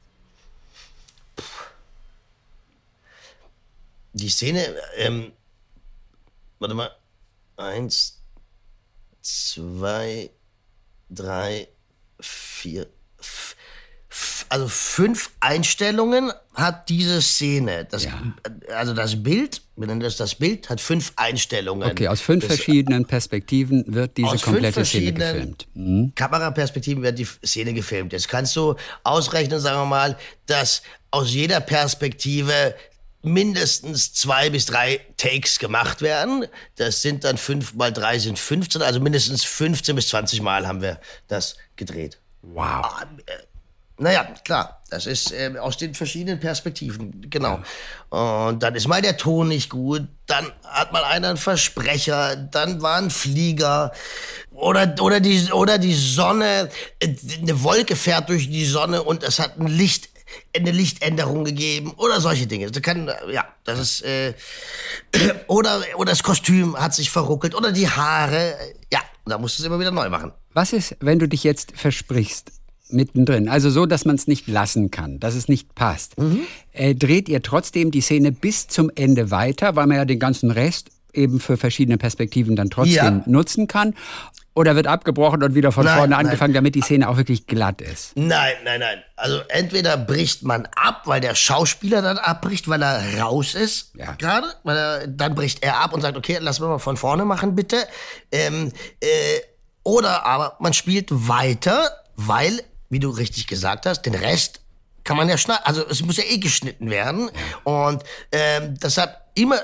Die 4.13 4.29
Szene, 4.29 4.75
ähm, 4.97 5.31
warte 6.59 6.75
mal. 6.75 6.91
Eins, 7.57 8.21
zwei, 9.21 10.29
drei, 11.09 11.67
vier, 12.19 12.87
also 14.53 14.67
fünf 14.67 15.31
Einstellungen 15.39 16.31
hat 16.53 16.87
diese 16.89 17.23
Szene. 17.23 17.85
Das, 17.89 18.03
Ja. 18.03 18.21
Also 18.75 18.93
das 18.93 19.23
Bild, 19.23 19.63
wir 19.75 19.87
nennen 19.87 19.99
das 19.99 20.15
das 20.15 20.35
Bild, 20.35 20.69
hat 20.69 20.79
fünf 20.79 21.11
Einstellungen. 21.15 21.89
Okay, 21.89 22.07
aus 22.07 22.21
fünf 22.21 22.45
Das- 22.45 22.57
verschiedenen 22.57 23.05
Perspektiven 23.05 23.83
wird 23.87 24.15
diese 24.15 24.37
komplette 24.37 24.85
Szene 24.85 25.13
gefilmt. 25.13 25.67
Mhm. 25.73 26.11
Kameraperspektiven 26.13 27.01
wird 27.01 27.17
die 27.17 27.25
Szene 27.25 27.73
gefilmt. 27.73 28.13
Jetzt 28.13 28.29
kannst 28.29 28.55
du 28.55 28.75
ausrechnen, 29.03 29.59
sagen 29.59 29.79
wir 29.81 29.85
mal, 29.87 30.17
dass 30.45 30.83
aus 31.09 31.33
jeder 31.33 31.59
Perspektive 31.59 32.75
mindestens 33.23 34.13
zwei 34.13 34.51
bis 34.51 34.67
drei 34.67 34.99
Takes 35.17 35.57
gemacht 35.57 36.03
werden. 36.03 36.45
Das 36.75 37.01
sind 37.01 37.23
dann 37.23 37.37
fünf 37.37 37.73
mal 37.73 37.91
drei 37.91 38.19
sind 38.19 38.37
15, 38.37 38.83
also 38.83 38.99
mindestens 38.99 39.43
15 39.45 39.95
bis 39.95 40.09
20 40.09 40.41
Mal 40.43 40.67
haben 40.67 40.83
wir 40.83 40.99
das 41.27 41.55
gedreht. 41.75 42.19
Wow. 42.43 42.85
Naja, 44.03 44.25
klar, 44.43 44.81
das 44.89 45.05
ist 45.05 45.31
äh, 45.31 45.57
aus 45.57 45.77
den 45.77 45.93
verschiedenen 45.93 46.37
Perspektiven, 46.37 47.29
genau. 47.29 47.61
Und 48.09 48.61
dann 48.61 48.75
ist 48.75 48.85
mal 48.85 49.01
der 49.01 49.15
Ton 49.15 49.47
nicht 49.47 49.69
gut, 49.69 50.07
dann 50.27 50.51
hat 50.65 50.91
mal 50.91 51.05
einer 51.05 51.29
einen 51.29 51.37
Versprecher, 51.37 52.35
dann 52.35 52.81
war 52.81 52.97
ein 52.97 53.09
Flieger 53.09 53.93
oder, 54.51 54.93
oder, 54.99 55.21
die, 55.21 55.49
oder 55.53 55.77
die 55.77 55.93
Sonne, 55.93 56.69
äh, 56.99 57.15
eine 57.41 57.63
Wolke 57.63 57.95
fährt 57.95 58.27
durch 58.27 58.49
die 58.49 58.65
Sonne 58.65 59.03
und 59.03 59.23
es 59.23 59.39
hat 59.39 59.57
ein 59.57 59.67
Licht 59.67 60.09
eine 60.53 60.71
Lichtänderung 60.71 61.45
gegeben 61.45 61.93
oder 61.95 62.19
solche 62.19 62.45
Dinge. 62.45 62.69
Das 62.69 62.81
kann, 62.81 63.09
ja, 63.31 63.45
das 63.63 63.79
ist, 63.79 64.01
äh, 64.01 64.33
oder, 65.47 65.81
oder 65.95 66.11
das 66.11 66.23
Kostüm 66.23 66.75
hat 66.77 66.93
sich 66.93 67.09
verruckelt 67.09 67.55
oder 67.55 67.71
die 67.71 67.89
Haare. 67.89 68.55
Ja, 68.91 68.99
da 69.25 69.37
musst 69.37 69.57
du 69.57 69.63
es 69.63 69.67
immer 69.67 69.79
wieder 69.79 69.91
neu 69.91 70.09
machen. 70.09 70.33
Was 70.53 70.73
ist, 70.73 70.97
wenn 70.99 71.19
du 71.19 71.27
dich 71.27 71.45
jetzt 71.45 71.71
versprichst? 71.75 72.51
Mittendrin, 72.89 73.49
also 73.49 73.69
so, 73.69 73.85
dass 73.85 74.05
man 74.05 74.15
es 74.15 74.27
nicht 74.27 74.47
lassen 74.47 74.91
kann, 74.91 75.19
dass 75.19 75.35
es 75.35 75.47
nicht 75.47 75.73
passt. 75.73 76.13
Äh, 76.73 76.95
dreht 76.95 77.29
ihr 77.29 77.41
trotzdem 77.41 77.91
die 77.91 78.01
Szene 78.01 78.31
bis 78.31 78.67
zum 78.67 78.91
Ende 78.95 79.31
weiter, 79.31 79.75
weil 79.75 79.87
man 79.87 79.97
ja 79.97 80.05
den 80.05 80.19
ganzen 80.19 80.51
Rest 80.51 80.89
eben 81.13 81.39
für 81.39 81.57
verschiedene 81.57 81.97
Perspektiven 81.97 82.55
dann 82.55 82.69
trotzdem 82.69 82.95
Ja. 82.95 83.23
nutzen 83.25 83.67
kann? 83.67 83.93
Oder 84.55 84.75
wird 84.75 84.85
abgebrochen 84.85 85.41
und 85.41 85.55
wieder 85.55 85.71
von 85.71 85.85
Nein, 85.85 85.97
vorne 85.97 86.11
nein. 86.15 86.25
angefangen, 86.27 86.53
damit 86.53 86.75
die 86.75 86.81
Szene 86.81 87.09
auch 87.09 87.17
wirklich 87.17 87.47
glatt 87.47 87.81
ist? 87.81 88.11
Nein, 88.15 88.53
nein, 88.63 88.79
nein. 88.81 88.99
Also 89.15 89.39
entweder 89.47 89.97
bricht 89.97 90.43
man 90.43 90.67
ab, 90.75 91.03
weil 91.05 91.21
der 91.21 91.33
Schauspieler 91.33 92.03
dann 92.03 92.19
abbricht, 92.19 92.67
weil 92.67 92.83
er 92.83 93.19
raus 93.21 93.55
ist, 93.55 93.93
Ja. 93.97 94.11
gerade, 94.13 94.45
weil 94.63 94.77
er, 94.77 95.07
dann 95.07 95.33
bricht 95.33 95.63
er 95.63 95.79
ab 95.79 95.93
und 95.93 96.01
sagt, 96.01 96.17
okay, 96.17 96.37
lass 96.39 96.59
wir 96.61 96.67
mal 96.67 96.77
von 96.77 96.97
vorne 96.97 97.25
machen, 97.25 97.55
bitte. 97.55 97.77
Ähm, 98.31 98.71
äh, 98.99 99.07
oder 99.83 100.23
aber 100.25 100.55
man 100.59 100.73
spielt 100.73 101.07
weiter, 101.09 101.89
weil, 102.15 102.61
wie 102.93 102.99
du 102.99 103.09
richtig 103.09 103.47
gesagt 103.47 103.85
hast, 103.87 104.03
den 104.03 104.15
Rest 104.15 104.61
kann 105.03 105.17
man 105.17 105.27
ja 105.27 105.37
schneiden. 105.37 105.63
Also 105.65 105.85
es 105.85 106.01
muss 106.03 106.17
ja 106.17 106.23
eh 106.23 106.37
geschnitten 106.37 106.89
werden 106.89 107.29
und 107.63 108.03
ähm, 108.31 108.75
deshalb 108.79 109.17
immer 109.33 109.59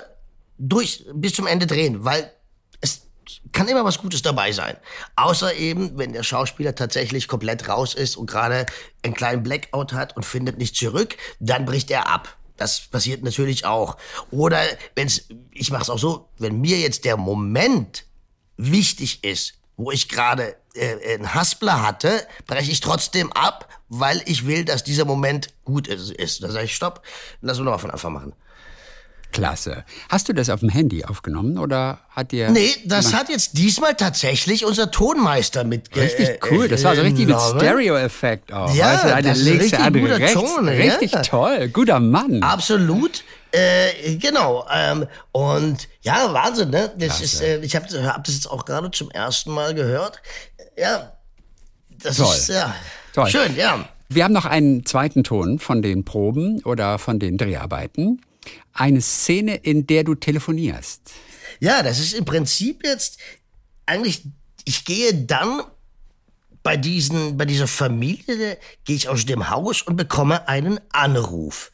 durch 0.58 1.06
bis 1.14 1.34
zum 1.36 1.48
Ende 1.48 1.68
drehen, 1.68 2.04
weil 2.04 2.34
es 2.82 3.04
kann 3.52 3.68
immer 3.68 3.86
was 3.86 4.00
Gutes 4.00 4.24
dabei 4.24 4.52
sein. 4.52 4.76
Außer 5.16 5.54
eben, 5.54 5.98
wenn 5.98 6.12
der 6.12 6.24
Schauspieler 6.24 6.76
tatsächlich 6.76 7.28
komplett 7.28 7.70
raus 7.70 7.94
ist 7.94 8.18
und 8.18 8.30
gerade 8.30 8.66
einen 9.04 9.14
kleinen 9.14 9.44
Blackout 9.44 9.94
hat 9.94 10.18
und 10.18 10.26
findet 10.26 10.58
nicht 10.58 10.76
zurück, 10.76 11.16
dann 11.40 11.66
bricht 11.66 11.92
er 11.92 12.08
ab. 12.08 12.36
Das 12.58 12.82
passiert 12.82 13.24
natürlich 13.24 13.64
auch. 13.64 13.96
Oder 14.32 14.62
wenn's, 14.96 15.26
ich 15.52 15.72
mache 15.72 15.84
es 15.84 15.90
auch 15.90 16.00
so, 16.00 16.30
wenn 16.40 16.60
mir 16.60 16.80
jetzt 16.80 17.06
der 17.06 17.16
Moment 17.16 18.06
wichtig 18.58 19.24
ist, 19.24 19.54
wo 19.78 19.92
ich 19.92 20.10
gerade 20.10 20.58
äh, 20.80 21.16
einen 21.16 21.34
Haspler 21.34 21.82
hatte, 21.86 22.26
breche 22.48 22.72
ich 22.72 22.80
trotzdem 22.80 23.32
ab, 23.34 23.68
weil 23.90 24.22
ich 24.26 24.46
will, 24.46 24.66
dass 24.66 24.84
dieser 24.84 25.06
Moment 25.06 25.50
gut 25.66 25.88
ist. 25.88 26.44
Da 26.44 26.52
sage 26.52 26.66
ich, 26.66 26.76
stopp, 26.76 27.02
lass 27.42 27.58
uns 27.58 27.66
nochmal 27.66 27.80
von 27.80 27.92
Anfang 27.92 28.14
machen. 28.14 28.34
Klasse. 29.32 29.84
Hast 30.10 30.28
du 30.28 30.34
das 30.34 30.50
auf 30.50 30.62
dem 30.62 30.70
Handy 30.70 31.06
aufgenommen 31.06 31.60
oder 31.60 32.00
hat 32.10 32.32
dir. 32.32 32.50
Nee, 32.50 32.76
das 32.86 33.14
hat 33.14 33.30
jetzt 33.30 33.58
diesmal 33.58 33.96
tatsächlich 33.96 34.66
unser 34.66 34.90
Tonmeister 34.90 35.64
mit 35.64 35.96
Richtig 35.96 36.40
cool, 36.50 36.68
das 36.68 36.84
war 36.84 36.96
so 36.96 37.02
richtig 37.02 37.28
mit 37.28 37.40
Stereo-Effekt 37.40 38.52
auch. 38.52 38.74
Ja, 38.74 38.94
weißt 38.94 39.04
du, 39.04 39.16
eine 39.16 39.30
das 39.30 39.38
ist 39.38 39.46
links, 39.46 39.64
richtig 39.66 39.80
andere 39.80 40.04
guter 40.04 40.20
rechts. 40.20 40.34
Ton, 40.34 40.66
ja. 40.66 40.74
richtig 40.74 41.12
toll, 41.28 41.70
guter 41.70 42.00
Mann. 42.00 42.42
Absolut. 42.42 43.24
Äh, 43.52 44.16
genau. 44.16 44.68
Ähm, 44.72 45.08
und 45.32 45.88
ja, 46.02 46.32
Wahnsinn, 46.34 46.70
ne? 46.70 46.92
Das 46.98 47.18
Klasse. 47.18 47.24
ist, 47.24 47.42
äh, 47.42 47.60
ich 47.62 47.76
habe 47.76 47.86
hab 48.06 48.24
das 48.24 48.36
jetzt 48.36 48.50
auch 48.50 48.66
gerade 48.66 48.92
zum 48.92 49.10
ersten 49.12 49.52
Mal 49.52 49.74
gehört. 49.74 50.22
Ja, 50.80 51.12
das 51.90 52.18
Toll. 52.18 52.36
ist 52.36 52.50
ja 52.50 52.76
Toll. 53.14 53.30
schön, 53.30 53.56
ja. 53.56 53.88
Wir 54.08 54.24
haben 54.24 54.34
noch 54.34 54.46
einen 54.46 54.86
zweiten 54.86 55.24
Ton 55.24 55.60
von 55.60 55.82
den 55.82 56.06
Proben 56.06 56.64
oder 56.64 56.98
von 56.98 57.20
den 57.20 57.38
Dreharbeiten. 57.38 58.22
Eine 58.74 59.02
Szene, 59.02 59.56
in 59.56 59.86
der 59.86 60.04
du 60.04 60.16
telefonierst. 60.16 61.02
Ja, 61.60 61.84
das 61.84 62.00
ist 62.00 62.14
im 62.14 62.26
Prinzip 62.26 62.86
jetzt 62.86 63.20
eigentlich, 63.86 64.24
ich 64.66 64.86
gehe 64.86 65.14
dann 65.14 65.62
bei 66.64 66.78
diesen, 66.78 67.38
bei 67.38 67.46
dieser 67.46 67.68
Familie, 67.68 68.58
gehe 68.86 68.96
ich 68.96 69.10
aus 69.10 69.26
dem 69.26 69.50
Haus 69.50 69.82
und 69.82 69.96
bekomme 69.98 70.48
einen 70.48 70.80
Anruf. 70.92 71.72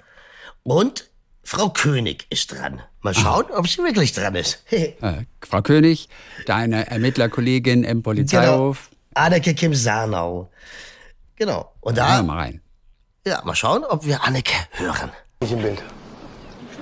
Und 0.64 1.10
Frau 1.44 1.70
König 1.70 2.26
ist 2.30 2.52
dran. 2.52 2.82
Mal 3.02 3.14
schauen, 3.14 3.46
ob 3.52 3.68
sie 3.68 3.84
wirklich 3.84 4.14
dran 4.14 4.34
ist. 4.36 4.64
Äh, 4.72 5.26
Frau 5.42 5.62
König, 5.62 6.10
deine 6.48 6.90
Ermittlerkollegin 6.90 7.84
im 7.84 8.02
Polizeihof. 8.02 8.90
Genau. 8.90 8.95
Anneke 9.16 9.54
Kim 9.56 9.74
Sarnau. 9.74 10.50
Genau. 11.36 11.72
Und 11.82 11.98
da, 11.98 12.18
wir 12.18 12.24
mal 12.24 12.38
rein. 12.38 12.62
ja, 13.26 13.42
mal 13.44 13.56
schauen, 13.56 13.84
ob 13.86 14.06
wir 14.06 14.24
Anneke 14.24 14.54
hören. 14.72 15.12
Nicht 15.42 15.54
im 15.54 15.62
Bild. 15.62 15.84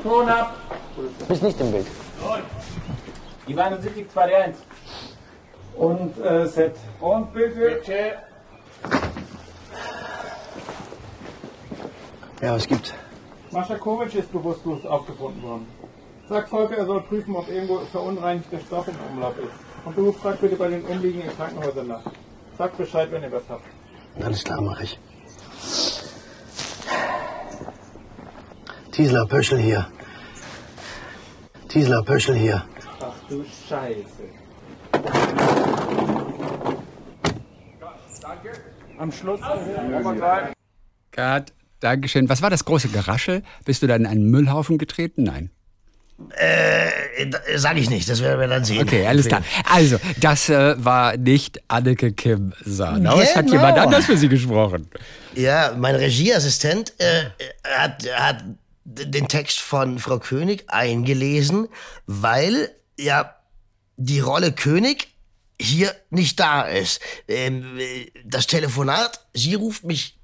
Ton 0.02 0.28
ab. 0.28 0.56
Bist 1.28 1.44
nicht 1.44 1.60
im 1.60 1.72
Bild. 1.72 1.88
Die 3.48 3.60
71, 3.60 4.10
2 4.12 4.54
Und 5.76 6.18
äh, 6.20 6.48
Set. 6.48 6.76
Und 7.00 7.34
bitte. 7.34 7.56
Bitte. 7.56 8.18
Ja, 12.42 12.56
was 12.56 12.68
gibt's? 12.68 12.94
Maschakovic 13.52 14.16
ist 14.16 14.32
bewusstlos 14.32 14.86
aufgefunden 14.86 15.42
worden. 15.44 15.68
Sag 16.28 16.50
Volker, 16.50 16.78
er 16.78 16.86
soll 16.86 17.02
prüfen, 17.02 17.36
ob 17.36 17.48
irgendwo 17.48 17.80
verunreinigter 17.92 18.60
Stoff 18.66 18.88
im 18.88 18.96
Umlauf 19.12 19.38
ist. 19.38 19.54
Und 19.86 19.98
du 19.98 20.12
frag 20.14 20.42
bitte 20.42 20.56
bei 20.56 20.70
den 20.70 20.84
umliegenden 20.86 21.36
Krankenhäusern 21.36 21.88
nach. 21.88 22.02
Sag 22.58 22.78
Bescheid, 22.78 23.12
wenn 23.12 23.24
ihr 23.24 23.32
was 23.32 23.44
habt. 23.50 23.66
Alles 24.24 24.44
klar, 24.44 24.62
mach 24.62 24.80
ich. 24.80 25.00
Tiesler 28.92 29.26
Pöschel 29.26 29.58
hier. 29.58 29.88
Tiesler 31.68 32.04
Pöschel 32.04 32.36
hier. 32.36 32.64
Ach 33.02 33.14
du 33.28 33.44
Scheiße. 33.44 34.24
Am 39.00 39.12
Schluss. 39.12 39.42
Gerd, 41.12 41.54
Dankeschön. 41.80 42.30
Was 42.30 42.42
war 42.42 42.50
das 42.52 42.66
große 42.66 42.90
Geraschel? 42.90 43.42
Bist 43.66 43.82
du 43.82 43.88
da 43.88 43.96
in 43.96 44.06
einen 44.06 44.30
Müllhaufen 44.30 44.78
getreten? 44.78 45.24
Nein. 45.24 45.50
Äh, 46.30 46.90
sag 47.56 47.78
ich 47.78 47.90
nicht, 47.90 48.10
das 48.10 48.22
werden 48.22 48.40
wir 48.40 48.48
dann 48.48 48.64
sehen. 48.66 48.82
Okay, 48.84 49.06
alles 49.08 49.28
klar. 49.28 49.44
Also, 49.66 49.98
das 50.20 50.50
äh, 50.50 50.76
war 50.84 51.18
nicht 51.18 51.62
Anneke 51.68 52.12
Kim 52.14 52.54
Sarnau. 52.66 53.20
Es 53.20 53.36
hat 53.36 53.46
Genau. 53.46 53.58
jemand 53.58 53.78
anders 53.80 54.06
für 54.06 54.18
sie 54.18 54.30
gesprochen. 54.30 54.88
Ja, 55.36 55.74
mein 55.78 55.96
Regieassistent 55.96 56.94
äh, 57.00 57.26
hat, 57.64 58.04
hat 58.16 58.44
den 58.86 59.28
Text 59.28 59.60
von 59.60 60.00
Frau 60.00 60.20
König 60.20 60.66
eingelesen, 60.68 61.68
weil 62.06 62.70
ja 63.00 63.36
die 63.98 64.20
Rolle 64.20 64.52
König 64.52 65.08
hier 65.60 65.94
nicht 66.10 66.40
da 66.40 66.64
ist. 66.64 67.00
Ähm, 67.28 67.78
äh, 67.80 68.12
das 68.26 68.48
Telefonat, 68.48 69.26
sie 69.34 69.54
ruft 69.56 69.84
mich 69.86 70.18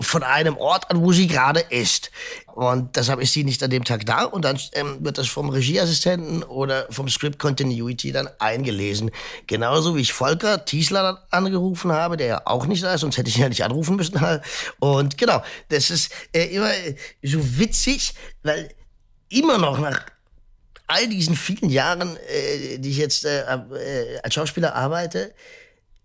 von 0.00 0.22
einem 0.22 0.56
Ort 0.56 0.90
an, 0.90 1.00
wo 1.00 1.12
sie 1.12 1.26
gerade 1.26 1.60
ist. 1.60 2.10
Und 2.54 2.96
deshalb 2.96 3.20
ist 3.20 3.32
sie 3.32 3.44
nicht 3.44 3.62
an 3.62 3.70
dem 3.70 3.84
Tag 3.84 4.04
da 4.04 4.24
und 4.24 4.44
dann 4.44 4.58
ähm, 4.72 4.98
wird 5.00 5.16
das 5.16 5.28
vom 5.28 5.48
Regieassistenten 5.48 6.42
oder 6.42 6.86
vom 6.90 7.08
Script 7.08 7.38
Continuity 7.38 8.12
dann 8.12 8.28
eingelesen. 8.38 9.10
Genauso 9.46 9.96
wie 9.96 10.02
ich 10.02 10.12
Volker 10.12 10.64
Tiesler 10.64 11.26
angerufen 11.30 11.92
habe, 11.92 12.16
der 12.16 12.26
ja 12.26 12.42
auch 12.44 12.66
nicht 12.66 12.82
da 12.82 12.94
ist, 12.94 13.00
sonst 13.00 13.16
hätte 13.16 13.30
ich 13.30 13.36
ihn 13.36 13.42
ja 13.42 13.48
nicht 13.48 13.64
anrufen 13.64 13.96
müssen. 13.96 14.18
Und 14.78 15.16
genau, 15.16 15.42
das 15.68 15.90
ist 15.90 16.12
äh, 16.32 16.54
immer 16.54 16.72
äh, 16.72 16.94
so 17.22 17.58
witzig, 17.58 18.14
weil 18.42 18.74
immer 19.30 19.58
noch 19.58 19.78
nach 19.78 20.04
all 20.86 21.06
diesen 21.06 21.36
vielen 21.36 21.70
Jahren, 21.70 22.16
äh, 22.28 22.78
die 22.78 22.90
ich 22.90 22.98
jetzt 22.98 23.24
äh, 23.24 23.42
äh, 23.42 24.18
als 24.22 24.34
Schauspieler 24.34 24.74
arbeite, 24.74 25.34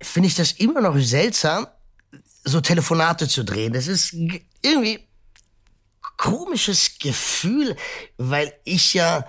finde 0.02 0.28
ich 0.28 0.36
das 0.36 0.52
immer 0.54 0.82
noch 0.82 0.98
seltsam, 1.00 1.67
so 2.43 2.62
Telefonate 2.62 3.27
zu 3.27 3.43
drehen. 3.43 3.73
Das 3.73 3.88
ist 3.88 4.13
irgendwie 4.62 5.08
komisches 6.17 6.99
Gefühl, 6.99 7.75
weil 8.17 8.53
ich 8.63 8.93
ja 8.93 9.25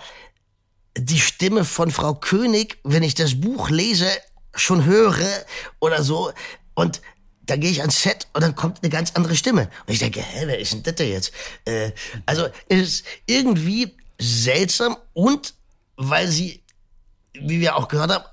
die 0.97 1.19
Stimme 1.19 1.65
von 1.65 1.91
Frau 1.91 2.15
König, 2.15 2.77
wenn 2.83 3.03
ich 3.03 3.15
das 3.15 3.39
Buch 3.39 3.69
lese, 3.69 4.09
schon 4.53 4.85
höre 4.85 5.45
oder 5.79 6.03
so. 6.03 6.31
Und 6.73 7.01
da 7.41 7.57
gehe 7.57 7.69
ich 7.69 7.81
ans 7.81 8.01
Set 8.01 8.27
und 8.33 8.41
dann 8.41 8.55
kommt 8.55 8.81
eine 8.81 8.89
ganz 8.89 9.11
andere 9.15 9.35
Stimme. 9.35 9.69
Und 9.85 9.93
ich 9.93 9.99
denke, 9.99 10.21
hä, 10.21 10.43
wer 10.45 10.59
ist 10.59 10.73
denn 10.73 10.83
das 10.83 10.95
denn 10.95 11.09
jetzt? 11.09 11.31
Äh, 11.65 11.91
also 12.25 12.47
ist 12.69 13.05
irgendwie 13.25 13.95
seltsam 14.19 14.97
und 15.13 15.53
weil 15.97 16.27
sie, 16.27 16.63
wie 17.33 17.59
wir 17.59 17.75
auch 17.75 17.87
gehört 17.87 18.11
haben, 18.11 18.25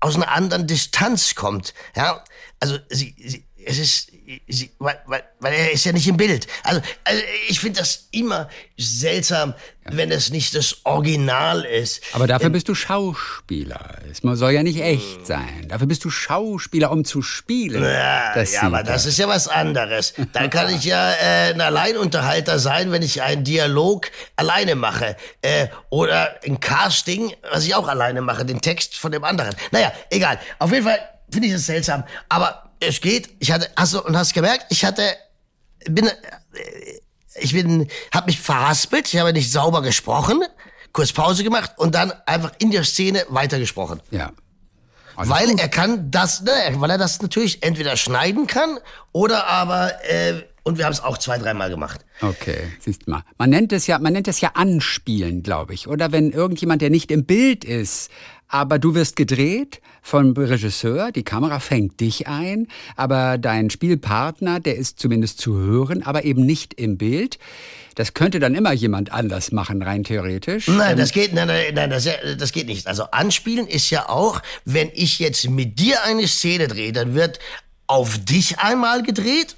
aus 0.00 0.16
einer 0.16 0.30
anderen 0.30 0.66
Distanz 0.66 1.34
kommt. 1.34 1.74
Ja, 1.94 2.24
also 2.60 2.78
sie, 2.90 3.14
sie 3.18 3.46
es 3.66 3.78
ist, 3.78 4.12
sie, 4.48 4.70
weil, 4.78 4.98
weil, 5.06 5.22
weil 5.40 5.52
er 5.52 5.72
ist 5.72 5.84
ja 5.84 5.92
nicht 5.92 6.08
im 6.08 6.16
Bild. 6.16 6.46
Also, 6.64 6.80
also 7.04 7.22
ich 7.48 7.60
finde 7.60 7.80
das 7.80 8.08
immer 8.10 8.48
seltsam, 8.76 9.54
wenn 9.84 10.10
es 10.10 10.30
nicht 10.30 10.54
das 10.54 10.78
Original 10.84 11.64
ist. 11.64 12.02
Aber 12.12 12.26
dafür 12.26 12.50
bist 12.50 12.68
du 12.68 12.74
Schauspieler. 12.74 13.98
Es 14.10 14.18
soll 14.22 14.52
ja 14.52 14.62
nicht 14.62 14.80
echt 14.80 15.26
sein. 15.26 15.68
Dafür 15.68 15.86
bist 15.86 16.04
du 16.04 16.10
Schauspieler, 16.10 16.90
um 16.90 17.04
zu 17.04 17.22
spielen. 17.22 17.82
Ja, 17.82 18.42
ja, 18.42 18.62
aber 18.62 18.82
das 18.82 19.06
ist 19.06 19.18
ja 19.18 19.28
was 19.28 19.48
anderes. 19.48 20.14
Dann 20.32 20.50
kann 20.50 20.74
ich 20.74 20.84
ja 20.84 21.12
äh, 21.12 21.52
ein 21.54 21.60
Alleinunterhalter 21.60 22.58
sein, 22.58 22.90
wenn 22.90 23.02
ich 23.02 23.22
einen 23.22 23.44
Dialog 23.44 24.10
alleine 24.34 24.74
mache. 24.74 25.16
Äh, 25.42 25.68
oder 25.90 26.34
ein 26.44 26.58
Casting, 26.58 27.32
was 27.52 27.64
ich 27.64 27.74
auch 27.74 27.88
alleine 27.88 28.22
mache, 28.22 28.44
den 28.44 28.60
Text 28.60 28.96
von 28.96 29.12
dem 29.12 29.24
anderen. 29.24 29.54
Naja, 29.70 29.92
egal. 30.10 30.38
Auf 30.58 30.72
jeden 30.72 30.84
Fall 30.84 30.98
finde 31.30 31.48
ich 31.48 31.54
das 31.54 31.66
seltsam. 31.66 32.04
Aber 32.28 32.65
es 32.80 33.00
geht. 33.00 33.30
Ich 33.38 33.52
hatte, 33.52 33.68
hast 33.76 33.94
du, 33.94 34.02
und 34.02 34.16
hast 34.16 34.34
gemerkt, 34.34 34.66
ich 34.70 34.84
hatte, 34.84 35.02
bin, 35.88 36.10
ich 37.40 37.52
bin, 37.52 37.88
hab 38.12 38.26
mich 38.26 38.40
verhaspelt, 38.40 39.12
ich 39.12 39.18
habe 39.18 39.32
nicht 39.32 39.50
sauber 39.50 39.82
gesprochen, 39.82 40.42
kurz 40.92 41.12
Pause 41.12 41.44
gemacht 41.44 41.72
und 41.76 41.94
dann 41.94 42.12
einfach 42.26 42.52
in 42.58 42.70
der 42.70 42.84
Szene 42.84 43.24
weitergesprochen. 43.28 44.00
Ja. 44.10 44.32
weil 45.16 45.58
er 45.58 45.68
kann 45.68 46.10
das, 46.10 46.42
ne, 46.42 46.52
weil 46.74 46.90
er 46.90 46.98
das 46.98 47.20
natürlich 47.22 47.62
entweder 47.62 47.96
schneiden 47.96 48.46
kann 48.46 48.78
oder 49.12 49.46
aber, 49.46 50.04
äh, 50.04 50.42
und 50.66 50.78
wir 50.78 50.84
haben 50.84 50.92
es 50.92 51.00
auch 51.00 51.16
zwei, 51.16 51.38
dreimal 51.38 51.70
gemacht. 51.70 52.04
Okay, 52.20 52.72
siehst 52.80 53.06
mal. 53.06 53.22
Man 53.38 53.50
nennt 53.50 53.72
es 53.72 53.86
ja, 53.86 54.00
man 54.00 54.12
nennt 54.12 54.26
es 54.26 54.40
ja 54.40 54.50
Anspielen, 54.54 55.44
glaube 55.44 55.74
ich. 55.74 55.86
Oder 55.86 56.10
wenn 56.10 56.32
irgendjemand, 56.32 56.82
der 56.82 56.90
nicht 56.90 57.12
im 57.12 57.24
Bild 57.24 57.64
ist, 57.64 58.10
aber 58.48 58.78
du 58.78 58.94
wirst 58.94 59.16
gedreht 59.16 59.80
vom 60.02 60.32
Regisseur, 60.32 61.10
die 61.10 61.24
Kamera 61.24 61.58
fängt 61.58 62.00
dich 62.00 62.28
ein, 62.28 62.68
aber 62.96 63.38
dein 63.38 63.70
Spielpartner, 63.70 64.60
der 64.60 64.76
ist 64.76 65.00
zumindest 65.00 65.40
zu 65.40 65.56
hören, 65.56 66.02
aber 66.02 66.24
eben 66.24 66.46
nicht 66.46 66.74
im 66.74 66.96
Bild. 66.96 67.38
Das 67.96 68.14
könnte 68.14 68.38
dann 68.38 68.54
immer 68.54 68.72
jemand 68.72 69.10
anders 69.10 69.52
machen, 69.52 69.82
rein 69.82 70.04
theoretisch. 70.04 70.68
Nein, 70.68 70.92
Ähm, 70.92 70.98
das 70.98 71.12
geht, 71.12 71.32
nein, 71.32 71.48
nein, 71.48 71.74
nein, 71.74 71.90
das, 71.90 72.08
das 72.38 72.52
geht 72.52 72.66
nicht. 72.66 72.86
Also 72.86 73.04
anspielen 73.04 73.66
ist 73.66 73.90
ja 73.90 74.08
auch, 74.08 74.42
wenn 74.64 74.90
ich 74.94 75.18
jetzt 75.18 75.48
mit 75.48 75.78
dir 75.78 76.04
eine 76.04 76.28
Szene 76.28 76.68
drehe, 76.68 76.92
dann 76.92 77.14
wird 77.14 77.38
auf 77.86 78.18
dich 78.18 78.58
einmal 78.58 79.02
gedreht, 79.02 79.56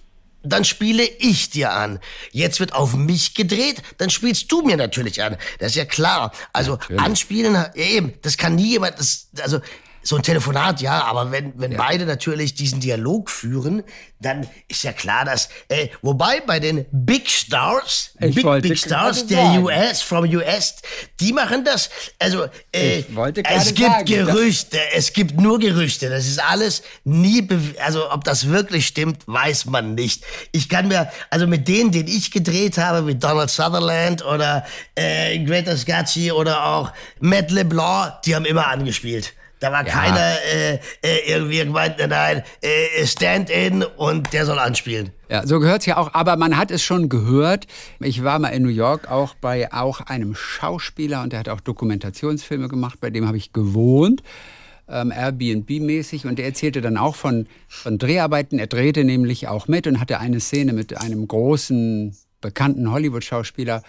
dann 0.48 0.64
spiele 0.64 1.04
ich 1.04 1.50
dir 1.50 1.72
an. 1.72 2.00
Jetzt 2.30 2.60
wird 2.60 2.72
auf 2.72 2.94
mich 2.94 3.34
gedreht, 3.34 3.82
dann 3.98 4.10
spielst 4.10 4.50
du 4.52 4.62
mir 4.62 4.76
natürlich 4.76 5.22
an. 5.22 5.36
Das 5.58 5.70
ist 5.70 5.76
ja 5.76 5.84
klar. 5.84 6.32
Also 6.52 6.78
anspielen, 6.96 7.54
ja, 7.54 7.74
eben, 7.74 8.14
das 8.22 8.36
kann 8.36 8.54
nie 8.54 8.70
jemand, 8.70 8.98
das, 8.98 9.28
also 9.40 9.60
so 10.08 10.16
ein 10.16 10.22
Telefonat, 10.22 10.80
ja, 10.80 11.04
aber 11.04 11.32
wenn, 11.32 11.52
wenn 11.60 11.76
beide 11.76 12.06
natürlich 12.06 12.54
diesen 12.54 12.80
Dialog 12.80 13.28
führen, 13.28 13.82
dann 14.18 14.48
ist 14.66 14.82
ja 14.82 14.92
klar, 14.92 15.26
dass, 15.26 15.50
äh, 15.68 15.88
wobei 16.00 16.40
bei 16.40 16.60
den 16.60 16.86
Big 16.90 17.28
Stars, 17.28 18.12
Ich 18.18 18.34
Big, 18.34 18.62
Big 18.62 18.78
Stars 18.78 19.26
der 19.26 19.44
sagen. 19.44 19.64
US, 19.64 20.00
from 20.00 20.24
US, 20.24 20.76
die 21.20 21.34
machen 21.34 21.62
das, 21.62 21.90
also, 22.18 22.46
äh, 22.72 23.04
es 23.44 23.74
gibt 23.74 23.90
sagen, 23.90 24.04
Gerüchte, 24.06 24.78
es 24.94 25.12
gibt 25.12 25.38
nur 25.38 25.58
Gerüchte, 25.58 26.08
das 26.08 26.26
ist 26.26 26.42
alles 26.42 26.82
nie, 27.04 27.46
also 27.84 28.10
ob 28.10 28.24
das 28.24 28.48
wirklich 28.48 28.86
stimmt, 28.86 29.24
weiß 29.26 29.66
man 29.66 29.94
nicht. 29.94 30.24
Ich 30.52 30.70
kann 30.70 30.88
mir, 30.88 31.12
also 31.28 31.46
mit 31.46 31.68
denen, 31.68 31.92
den 31.92 32.08
ich 32.08 32.30
gedreht 32.30 32.78
habe, 32.78 33.06
wie 33.06 33.14
Donald 33.14 33.50
Sutherland 33.50 34.24
oder 34.24 34.64
äh, 34.94 35.38
Greta 35.44 35.76
Scacchi 35.76 36.32
oder 36.32 36.64
auch 36.64 36.92
Matt 37.20 37.50
LeBlanc, 37.50 38.22
die 38.22 38.34
haben 38.34 38.46
immer 38.46 38.68
angespielt. 38.68 39.34
Da 39.60 39.72
war 39.72 39.86
Ja. 39.86 39.92
keiner 39.92 40.36
äh, 40.54 40.74
äh, 41.02 41.32
irgendwie 41.32 41.58
gemeint, 41.58 41.96
nein, 41.98 42.42
äh, 42.62 43.06
Stand-in 43.06 43.82
und 43.82 44.32
der 44.32 44.46
soll 44.46 44.58
anspielen. 44.58 45.10
Ja, 45.28 45.46
so 45.46 45.60
gehört's 45.60 45.84
ja 45.86 45.96
auch, 45.96 46.14
aber 46.14 46.36
man 46.36 46.56
hat 46.56 46.70
es 46.70 46.82
schon 46.82 47.08
gehört. 47.08 47.66
Ich 48.00 48.24
war 48.24 48.38
mal 48.38 48.48
in 48.48 48.62
New 48.62 48.68
York 48.70 49.10
auch 49.10 49.34
bei 49.34 49.72
auch 49.72 50.00
einem 50.00 50.34
Schauspieler 50.34 51.22
und 51.22 51.32
der 51.32 51.40
hat 51.40 51.48
auch 51.48 51.60
Dokumentationsfilme 51.60 52.68
gemacht, 52.68 52.98
bei 53.00 53.10
dem 53.10 53.26
habe 53.26 53.36
ich 53.36 53.52
gewohnt. 53.52 54.22
Ähm, 54.90 55.10
Airbnb-mäßig 55.12 56.26
und 56.26 56.38
der 56.38 56.46
erzählte 56.46 56.80
dann 56.80 56.96
auch 56.96 57.14
von, 57.14 57.46
von 57.68 57.98
Dreharbeiten. 57.98 58.58
Er 58.58 58.68
drehte 58.68 59.04
nämlich 59.04 59.46
auch 59.48 59.68
mit 59.68 59.86
und 59.86 60.00
hatte 60.00 60.18
eine 60.18 60.40
Szene 60.40 60.72
mit 60.72 60.96
einem 60.98 61.28
großen, 61.28 62.16
bekannten 62.40 62.90
Hollywood-Schauspieler 62.90 63.82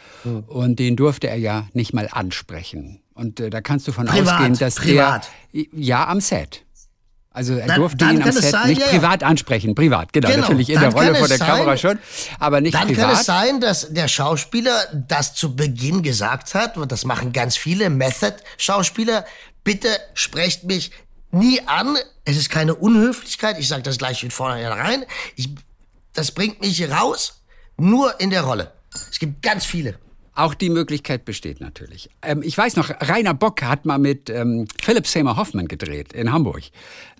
und 0.48 0.80
den 0.80 0.96
durfte 0.96 1.30
er 1.30 1.38
ja 1.38 1.68
nicht 1.74 1.94
mal 1.94 2.10
ansprechen. 2.12 3.00
Und 3.20 3.40
äh, 3.40 3.50
da 3.50 3.60
kannst 3.62 3.88
du 3.88 3.92
von 3.92 4.06
Privat, 4.06 4.36
ausgehen, 4.36 4.58
dass 4.58 4.76
privat. 4.76 5.30
der 5.54 5.66
ja 5.74 6.08
am 6.08 6.22
Set. 6.22 6.64
Also 7.32 7.54
er 7.56 7.68
Dann- 7.68 7.76
durfte 7.80 7.98
dann 7.98 8.16
ihn 8.16 8.24
am 8.24 8.32
Set 8.32 8.44
sein, 8.52 8.70
nicht 8.70 8.82
ja, 8.82 8.88
privat 8.88 9.24
ansprechen, 9.24 9.76
privat, 9.76 10.14
genau, 10.14 10.30
Genau, 10.30 10.42
natürlich 10.42 10.70
in 10.70 10.76
dann 10.76 10.86
der 10.86 10.94
Rolle 10.94 11.16
vor 11.16 11.28
der 11.28 11.38
sein- 11.38 11.48
Kamera 11.48 11.78
schon, 11.78 12.00
aber 12.40 12.60
nicht 12.62 12.74
Dann 12.74 12.88
privat. 12.88 13.06
kann 13.06 13.14
es 13.20 13.26
sein, 13.26 13.62
dass 13.62 13.94
der 13.94 14.08
Schauspieler 14.08 14.74
das 15.08 15.36
zu 15.36 15.56
Beginn 15.56 16.02
gesagt 16.02 16.56
hat, 16.56 16.78
und 16.78 16.92
das 16.92 17.06
machen 17.06 17.32
ganz 17.34 17.56
viele 17.56 17.90
Method-Schauspieler, 17.90 19.26
bitte 19.64 19.90
sprecht 20.14 20.64
mich 20.64 20.92
nie 21.32 21.62
an, 21.68 21.98
es 22.26 22.36
ist 22.38 22.50
keine 22.50 22.74
Unhöflichkeit, 22.76 23.60
ich 23.60 23.68
sage 23.68 23.84
das 23.84 23.98
gleich 24.00 24.22
von 24.22 24.32
vornherein, 24.32 25.06
ich, 25.36 25.50
das 26.14 26.32
bringt 26.32 26.62
mich 26.62 26.90
raus, 26.90 27.42
nur 27.78 28.20
in 28.20 28.32
der 28.32 28.42
Rolle. 28.42 28.72
Es 29.12 29.20
gibt 29.20 29.44
ganz 29.44 29.66
viele. 29.66 30.00
Auch 30.40 30.54
die 30.54 30.70
Möglichkeit 30.70 31.26
besteht 31.26 31.60
natürlich. 31.60 32.10
Ähm, 32.22 32.42
ich 32.44 32.58
weiß 32.58 32.78
noch, 32.78 32.90
Rainer 33.02 33.34
Bock 33.34 33.62
hat 33.62 33.86
mal 33.86 33.98
mit 33.98 34.30
ähm, 34.30 34.68
Philip 34.82 35.06
Seymour 35.06 35.36
Hoffman 35.36 35.68
gedreht 35.68 36.14
in 36.14 36.32
Hamburg. 36.32 36.62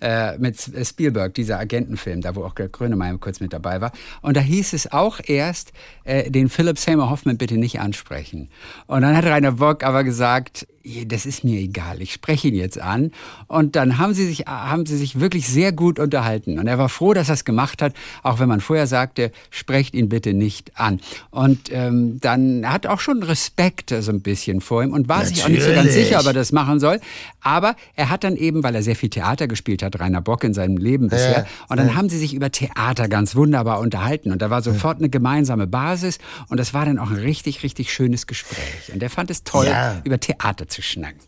Äh, 0.00 0.38
mit 0.38 0.56
Spielberg, 0.58 1.34
dieser 1.34 1.58
Agentenfilm, 1.58 2.22
da 2.22 2.34
wo 2.34 2.44
auch 2.44 2.54
Grönemeyer 2.54 3.18
kurz 3.18 3.40
mit 3.40 3.52
dabei 3.52 3.82
war. 3.82 3.92
Und 4.22 4.38
da 4.38 4.40
hieß 4.40 4.72
es 4.72 4.90
auch 4.90 5.20
erst, 5.22 5.72
äh, 6.04 6.30
den 6.30 6.48
Philip 6.48 6.78
Seymour 6.78 7.10
Hoffman 7.10 7.36
bitte 7.36 7.58
nicht 7.58 7.78
ansprechen. 7.78 8.48
Und 8.86 9.02
dann 9.02 9.14
hat 9.14 9.26
Rainer 9.26 9.52
Bock 9.52 9.84
aber 9.84 10.02
gesagt, 10.02 10.66
das 11.06 11.26
ist 11.26 11.44
mir 11.44 11.60
egal, 11.60 12.00
ich 12.00 12.12
spreche 12.12 12.48
ihn 12.48 12.54
jetzt 12.54 12.80
an. 12.80 13.12
Und 13.48 13.76
dann 13.76 13.98
haben 13.98 14.14
sie 14.14 14.26
sich, 14.26 14.40
haben 14.46 14.86
sie 14.86 14.96
sich 14.96 15.20
wirklich 15.20 15.46
sehr 15.48 15.72
gut 15.72 15.98
unterhalten. 15.98 16.58
Und 16.58 16.66
er 16.66 16.78
war 16.78 16.88
froh, 16.88 17.12
dass 17.14 17.28
er 17.28 17.34
es 17.34 17.44
gemacht 17.44 17.82
hat, 17.82 17.94
auch 18.22 18.38
wenn 18.38 18.48
man 18.48 18.60
vorher 18.60 18.86
sagte, 18.86 19.30
sprecht 19.50 19.94
ihn 19.94 20.08
bitte 20.08 20.32
nicht 20.32 20.78
an. 20.78 21.00
Und 21.30 21.70
ähm, 21.72 22.18
dann 22.20 22.64
hat 22.70 22.86
auch 22.86 23.00
schon 23.00 23.22
Respekt 23.22 23.94
so 24.00 24.10
ein 24.10 24.22
bisschen 24.22 24.60
vor 24.60 24.82
ihm 24.82 24.92
und 24.92 25.08
war 25.08 25.24
sich 25.24 25.44
auch 25.44 25.48
nicht 25.48 25.62
so 25.62 25.68
ganz 25.70 25.86
Natürlich. 25.88 26.06
sicher, 26.08 26.20
ob 26.20 26.26
er 26.26 26.32
das 26.32 26.52
machen 26.52 26.80
soll. 26.80 27.00
Aber 27.42 27.76
er 27.94 28.10
hat 28.10 28.24
dann 28.24 28.36
eben, 28.36 28.62
weil 28.62 28.74
er 28.74 28.82
sehr 28.82 28.96
viel 28.96 29.10
Theater 29.10 29.48
gespielt 29.48 29.82
hat, 29.82 29.98
Rainer 30.00 30.20
Bock 30.20 30.44
in 30.44 30.54
seinem 30.54 30.76
Leben 30.76 31.08
bisher, 31.08 31.46
und 31.68 31.76
dann 31.78 31.94
haben 31.96 32.08
sie 32.08 32.18
sich 32.18 32.34
über 32.34 32.50
Theater 32.50 33.08
ganz 33.08 33.34
wunderbar 33.36 33.80
unterhalten. 33.80 34.32
Und 34.32 34.42
da 34.42 34.50
war 34.50 34.62
sofort 34.62 34.98
eine 34.98 35.08
gemeinsame 35.10 35.66
Basis. 35.66 36.18
Und 36.48 36.58
das 36.58 36.74
war 36.74 36.84
dann 36.84 36.98
auch 36.98 37.10
ein 37.10 37.16
richtig, 37.16 37.62
richtig 37.62 37.92
schönes 37.92 38.26
Gespräch. 38.26 38.92
Und 38.92 39.02
er 39.02 39.10
fand 39.10 39.30
es 39.30 39.44
toll, 39.44 39.66
Ja. 39.66 40.00
über 40.04 40.18
Theater 40.20 40.68
zu 40.70 40.82
schnacken. 40.82 41.20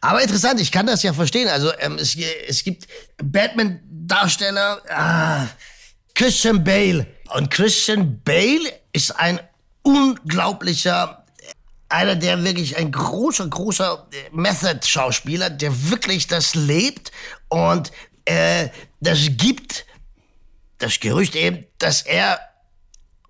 Aber 0.00 0.20
interessant, 0.20 0.60
ich 0.60 0.72
kann 0.72 0.86
das 0.86 1.02
ja 1.02 1.12
verstehen. 1.12 1.48
Also 1.48 1.72
ähm, 1.78 1.96
es, 1.96 2.16
es 2.16 2.64
gibt 2.64 2.88
Batman-Darsteller, 3.22 4.82
ah, 4.88 5.46
Christian 6.14 6.62
Bale. 6.64 7.06
Und 7.34 7.50
Christian 7.50 8.20
Bale 8.22 8.72
ist 8.92 9.12
ein 9.12 9.40
unglaublicher, 9.82 11.24
einer 11.88 12.16
der 12.16 12.42
wirklich 12.42 12.76
ein 12.76 12.90
großer, 12.90 13.46
großer 13.48 14.08
äh, 14.12 14.36
Method-Schauspieler, 14.36 15.50
der 15.50 15.90
wirklich 15.90 16.26
das 16.26 16.54
lebt. 16.56 17.12
Und 17.48 17.92
äh, 18.24 18.68
das 19.00 19.20
gibt 19.36 19.86
das 20.78 20.98
Gerücht 20.98 21.36
eben, 21.36 21.64
dass 21.78 22.02
er 22.02 22.40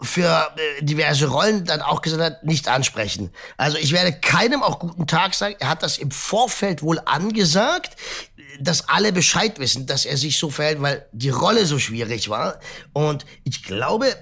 für 0.02 0.52
äh, 0.56 0.82
diverse 0.82 1.28
Rollen 1.28 1.64
dann 1.64 1.80
auch 1.80 2.02
gesagt 2.02 2.22
hat, 2.22 2.44
nicht 2.44 2.68
ansprechen. 2.68 3.30
Also 3.56 3.78
ich 3.78 3.92
werde 3.92 4.12
keinem 4.12 4.62
auch 4.62 4.78
guten 4.78 5.06
Tag 5.06 5.34
sagen. 5.34 5.54
Er 5.60 5.68
hat 5.68 5.82
das 5.82 5.98
im 5.98 6.10
Vorfeld 6.10 6.82
wohl 6.82 7.00
angesagt, 7.04 7.96
dass 8.60 8.88
alle 8.88 9.12
Bescheid 9.12 9.58
wissen, 9.58 9.86
dass 9.86 10.04
er 10.04 10.16
sich 10.16 10.38
so 10.38 10.50
verhält, 10.50 10.82
weil 10.82 11.06
die 11.12 11.30
Rolle 11.30 11.66
so 11.66 11.78
schwierig 11.78 12.28
war. 12.28 12.58
Und 12.92 13.24
ich 13.44 13.62
glaube, 13.62 14.14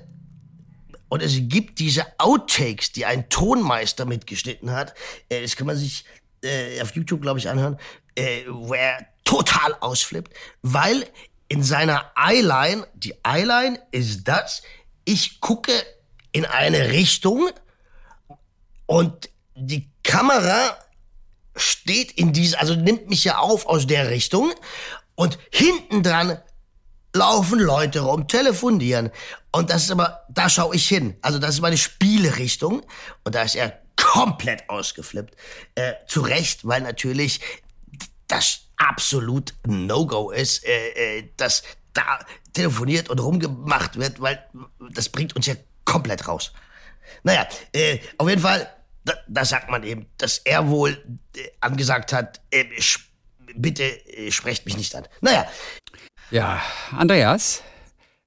und 1.08 1.22
es 1.22 1.34
gibt 1.40 1.78
diese 1.78 2.06
Outtakes, 2.18 2.92
die 2.92 3.04
ein 3.04 3.28
Tonmeister 3.28 4.04
mitgeschnitten 4.04 4.70
hat. 4.70 4.94
Äh, 5.28 5.42
das 5.42 5.56
kann 5.56 5.66
man 5.66 5.76
sich 5.76 6.04
äh, 6.42 6.80
auf 6.80 6.94
YouTube, 6.94 7.22
glaube 7.22 7.38
ich, 7.38 7.48
anhören, 7.48 7.78
wo 8.48 8.74
er 8.74 9.06
total 9.24 9.74
ausflippt, 9.80 10.34
weil 10.60 11.06
in 11.48 11.62
seiner 11.62 12.12
Eyeline, 12.16 12.86
die 12.94 13.14
Eyeline 13.24 13.80
ist 13.90 14.24
das, 14.28 14.62
ich 15.12 15.40
gucke 15.40 15.72
in 16.32 16.44
eine 16.44 16.90
Richtung 16.90 17.50
und 18.86 19.30
die 19.54 19.90
Kamera 20.02 20.78
steht 21.56 22.12
in 22.12 22.32
diese, 22.32 22.58
also 22.58 22.74
nimmt 22.74 23.08
mich 23.08 23.24
ja 23.24 23.38
auf 23.38 23.66
aus 23.66 23.86
der 23.86 24.08
Richtung 24.10 24.52
und 25.16 25.38
hinten 25.50 26.02
dran 26.02 26.40
laufen 27.12 27.58
Leute 27.58 28.00
rum, 28.00 28.28
telefonieren. 28.28 29.10
Und 29.50 29.70
das 29.70 29.82
ist 29.82 29.90
aber, 29.90 30.24
da 30.28 30.48
schaue 30.48 30.76
ich 30.76 30.86
hin. 30.86 31.16
Also 31.22 31.40
das 31.40 31.54
ist 31.54 31.60
meine 31.60 31.76
Spielrichtung. 31.76 32.82
Und 33.24 33.34
da 33.34 33.42
ist 33.42 33.56
er 33.56 33.80
komplett 33.96 34.70
ausgeflippt. 34.70 35.34
Äh, 35.74 35.94
zu 36.06 36.20
Recht, 36.20 36.66
weil 36.66 36.82
natürlich 36.82 37.40
das 38.28 38.60
absolut 38.76 39.54
No-Go 39.66 40.30
ist, 40.30 40.64
äh, 40.64 41.18
äh, 41.18 41.28
dass 41.36 41.64
da 41.92 42.20
telefoniert 42.52 43.08
und 43.08 43.18
rumgemacht 43.20 43.96
wird, 43.98 44.20
weil 44.20 44.44
das 44.92 45.08
bringt 45.08 45.34
uns 45.36 45.46
ja 45.46 45.54
komplett 45.84 46.26
raus. 46.28 46.52
Naja, 47.22 47.46
äh, 47.72 47.98
auf 48.18 48.28
jeden 48.28 48.40
Fall, 48.42 48.68
da, 49.04 49.14
da 49.28 49.44
sagt 49.44 49.70
man 49.70 49.82
eben, 49.82 50.06
dass 50.18 50.38
er 50.38 50.68
wohl 50.68 50.90
äh, 51.36 51.40
angesagt 51.60 52.12
hat, 52.12 52.40
äh, 52.50 52.64
bitte 53.54 53.84
äh, 53.84 54.30
sprecht 54.30 54.64
mich 54.66 54.76
nicht 54.76 54.94
an. 54.94 55.06
Naja, 55.20 55.46
Ja, 56.30 56.60
Andreas, 56.96 57.62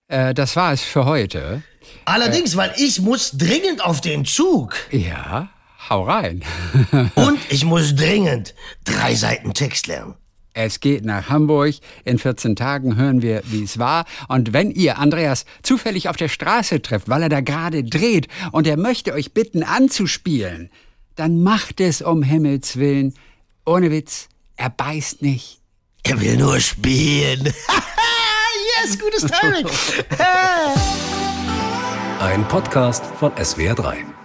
äh, 0.07 0.33
das 0.33 0.55
war 0.55 0.73
es 0.73 0.81
für 0.81 1.05
heute. 1.05 1.63
allerdings, 2.05 2.55
weil 2.57 2.73
ich 2.77 2.99
muss 2.99 3.31
dringend 3.31 3.81
auf 3.83 4.01
den 4.01 4.25
Zug 4.25 4.75
Ja, 4.91 5.49
hau 5.89 6.03
rein. 6.03 6.43
und 7.15 7.39
ich 7.49 7.63
muss 7.63 7.95
dringend 7.95 8.53
drei 8.83 9.15
Seiten 9.15 9.53
Text 9.53 9.87
lernen. 9.87 10.15
Es 10.53 10.79
geht 10.79 11.03
nach 11.03 11.29
Hamburg. 11.29 11.75
In 12.05 12.19
14 12.19 12.55
Tagen 12.55 12.95
hören 12.95 13.21
wir, 13.21 13.41
wie 13.45 13.63
es 13.63 13.79
war. 13.79 14.05
Und 14.27 14.53
wenn 14.53 14.71
ihr 14.71 14.99
Andreas 14.99 15.45
zufällig 15.63 16.09
auf 16.09 16.17
der 16.17 16.27
Straße 16.29 16.81
trefft, 16.81 17.09
weil 17.09 17.23
er 17.23 17.29
da 17.29 17.41
gerade 17.41 17.83
dreht 17.83 18.27
und 18.51 18.67
er 18.67 18.77
möchte 18.77 19.13
euch 19.13 19.33
bitten 19.33 19.63
anzuspielen, 19.63 20.69
dann 21.15 21.41
macht 21.41 21.79
es 21.81 22.01
um 22.01 22.23
Himmels 22.23 22.77
Willen. 22.77 23.13
Ohne 23.65 23.91
Witz, 23.91 24.29
er 24.55 24.69
beißt 24.69 25.21
nicht. 25.21 25.59
Er 26.03 26.19
will 26.21 26.37
nur 26.37 26.59
spielen. 26.59 27.45
yes, 28.83 28.99
gutes 28.99 29.29
Timing. 29.31 29.67
Ein 32.19 32.47
Podcast 32.47 33.03
von 33.19 33.31
SWR3. 33.33 34.22